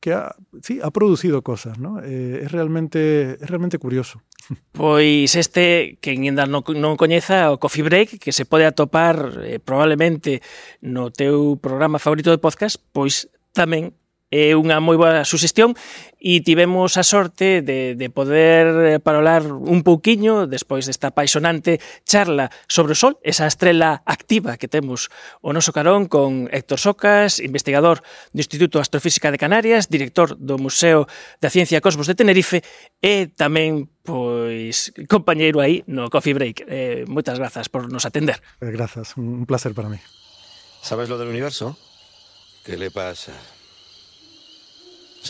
que 0.00 0.12
ha, 0.12 0.34
sí, 0.62 0.80
ha 0.82 0.90
producido 0.90 1.42
cosas, 1.42 1.78
¿no? 1.78 2.02
Eh, 2.02 2.40
es, 2.42 2.52
realmente, 2.52 3.32
es 3.40 3.48
realmente 3.48 3.78
curioso. 3.78 4.22
Pois 4.72 5.36
este 5.36 5.98
que 6.00 6.10
ainda 6.10 6.48
non, 6.48 6.64
non 6.74 6.98
coñeza 6.98 7.54
o 7.54 7.60
Coffee 7.62 7.86
Break 7.86 8.18
que 8.18 8.34
se 8.34 8.48
pode 8.48 8.66
atopar 8.66 9.44
eh, 9.46 9.62
probablemente 9.62 10.42
no 10.82 11.14
teu 11.14 11.60
programa 11.60 12.02
favorito 12.02 12.34
de 12.34 12.42
podcast, 12.42 12.80
pois 12.90 13.30
tamén 13.54 13.94
é 14.30 14.54
unha 14.54 14.78
moi 14.78 14.94
boa 14.94 15.26
suxestión 15.26 15.74
e 16.22 16.38
tivemos 16.46 16.94
a 16.94 17.02
sorte 17.02 17.66
de, 17.66 17.98
de 17.98 18.08
poder 18.14 19.02
parolar 19.02 19.42
un 19.50 19.82
pouquiño 19.82 20.46
despois 20.46 20.86
desta 20.86 21.10
paisonante 21.10 21.82
charla 22.06 22.54
sobre 22.70 22.94
o 22.94 22.98
Sol, 22.98 23.18
esa 23.26 23.50
estrela 23.50 24.06
activa 24.06 24.54
que 24.54 24.70
temos 24.70 25.10
o 25.42 25.50
noso 25.50 25.74
carón 25.74 26.06
con 26.06 26.46
Héctor 26.54 26.78
Socas, 26.78 27.42
investigador 27.42 28.06
do 28.30 28.38
Instituto 28.38 28.78
de 28.78 28.86
Astrofísica 28.86 29.34
de 29.34 29.40
Canarias, 29.40 29.90
director 29.90 30.38
do 30.38 30.62
Museo 30.62 31.10
da 31.42 31.50
Ciencia 31.50 31.82
Cosmos 31.82 32.06
de 32.06 32.14
Tenerife 32.14 32.62
e 33.02 33.26
tamén 33.34 33.90
pois 34.06 34.94
compañeiro 35.10 35.58
aí 35.58 35.82
no 35.90 36.06
Coffee 36.06 36.38
Break. 36.38 36.70
Eh, 36.70 37.02
moitas 37.10 37.34
grazas 37.34 37.66
por 37.66 37.90
nos 37.90 38.06
atender. 38.06 38.38
Eh, 38.62 38.70
grazas, 38.70 39.18
un 39.18 39.42
placer 39.42 39.74
para 39.74 39.90
mí. 39.90 39.98
Sabes 40.86 41.10
lo 41.10 41.18
del 41.18 41.28
universo? 41.28 41.74
Que 42.62 42.76
le 42.76 42.94
pasa? 42.94 43.32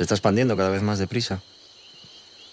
Se 0.01 0.05
está 0.05 0.15
expandiendo 0.15 0.57
cada 0.57 0.71
vez 0.71 0.81
más 0.81 0.99
deprisa. 0.99 1.43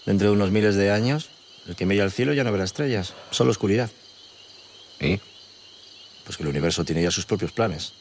Dentro 0.04 0.28
de 0.28 0.34
unos 0.34 0.50
miles 0.50 0.74
de 0.74 0.90
años, 0.90 1.30
el 1.66 1.76
que 1.76 1.86
mira 1.86 2.04
al 2.04 2.12
cielo 2.12 2.34
ya 2.34 2.44
no 2.44 2.52
verá 2.52 2.64
estrellas, 2.64 3.14
solo 3.30 3.52
oscuridad. 3.52 3.90
¿Y? 5.00 5.18
Pues 6.24 6.36
que 6.36 6.42
el 6.42 6.50
universo 6.50 6.84
tiene 6.84 7.02
ya 7.02 7.10
sus 7.10 7.24
propios 7.24 7.52
planes. 7.52 7.94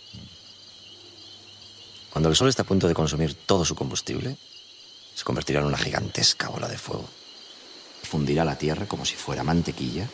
Cuando 2.11 2.27
el 2.27 2.35
Sol 2.35 2.49
está 2.49 2.63
a 2.63 2.65
punto 2.65 2.89
de 2.89 2.93
consumir 2.93 3.35
todo 3.35 3.63
su 3.63 3.73
combustible, 3.73 4.35
se 5.15 5.23
convertirá 5.23 5.61
en 5.61 5.67
una 5.67 5.77
gigantesca 5.77 6.49
bola 6.49 6.67
de 6.67 6.77
fuego. 6.77 7.07
Fundirá 8.03 8.43
la 8.43 8.57
Tierra 8.57 8.85
como 8.85 9.05
si 9.05 9.15
fuera 9.15 9.45
mantequilla 9.45 10.09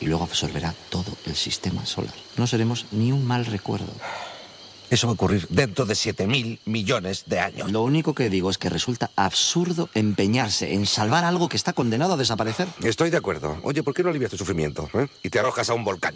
y 0.00 0.06
luego 0.06 0.22
absorberá 0.22 0.72
todo 0.90 1.10
el 1.26 1.34
sistema 1.34 1.84
solar. 1.86 2.14
No 2.36 2.46
seremos 2.46 2.86
ni 2.92 3.10
un 3.10 3.26
mal 3.26 3.46
recuerdo. 3.46 3.92
Eso 4.90 5.06
va 5.06 5.12
a 5.12 5.14
ocurrir 5.14 5.46
dentro 5.48 5.86
de 5.86 5.94
7.000 5.94 6.60
millones 6.64 7.24
de 7.26 7.40
años. 7.40 7.72
Lo 7.72 7.82
único 7.82 8.14
que 8.14 8.30
digo 8.30 8.50
es 8.50 8.58
que 8.58 8.68
resulta 8.68 9.10
absurdo 9.16 9.88
empeñarse 9.94 10.74
en 10.74 10.86
salvar 10.86 11.24
algo 11.24 11.48
que 11.48 11.56
está 11.56 11.72
condenado 11.72 12.14
a 12.14 12.16
desaparecer. 12.16 12.68
Estoy 12.82 13.10
de 13.10 13.16
acuerdo. 13.16 13.58
Oye, 13.62 13.82
¿por 13.82 13.94
qué 13.94 14.02
no 14.02 14.10
alivias 14.10 14.30
tu 14.30 14.36
sufrimiento 14.36 14.88
eh? 14.94 15.08
y 15.22 15.30
te 15.30 15.38
arrojas 15.38 15.70
a 15.70 15.74
un 15.74 15.84
volcán? 15.84 16.14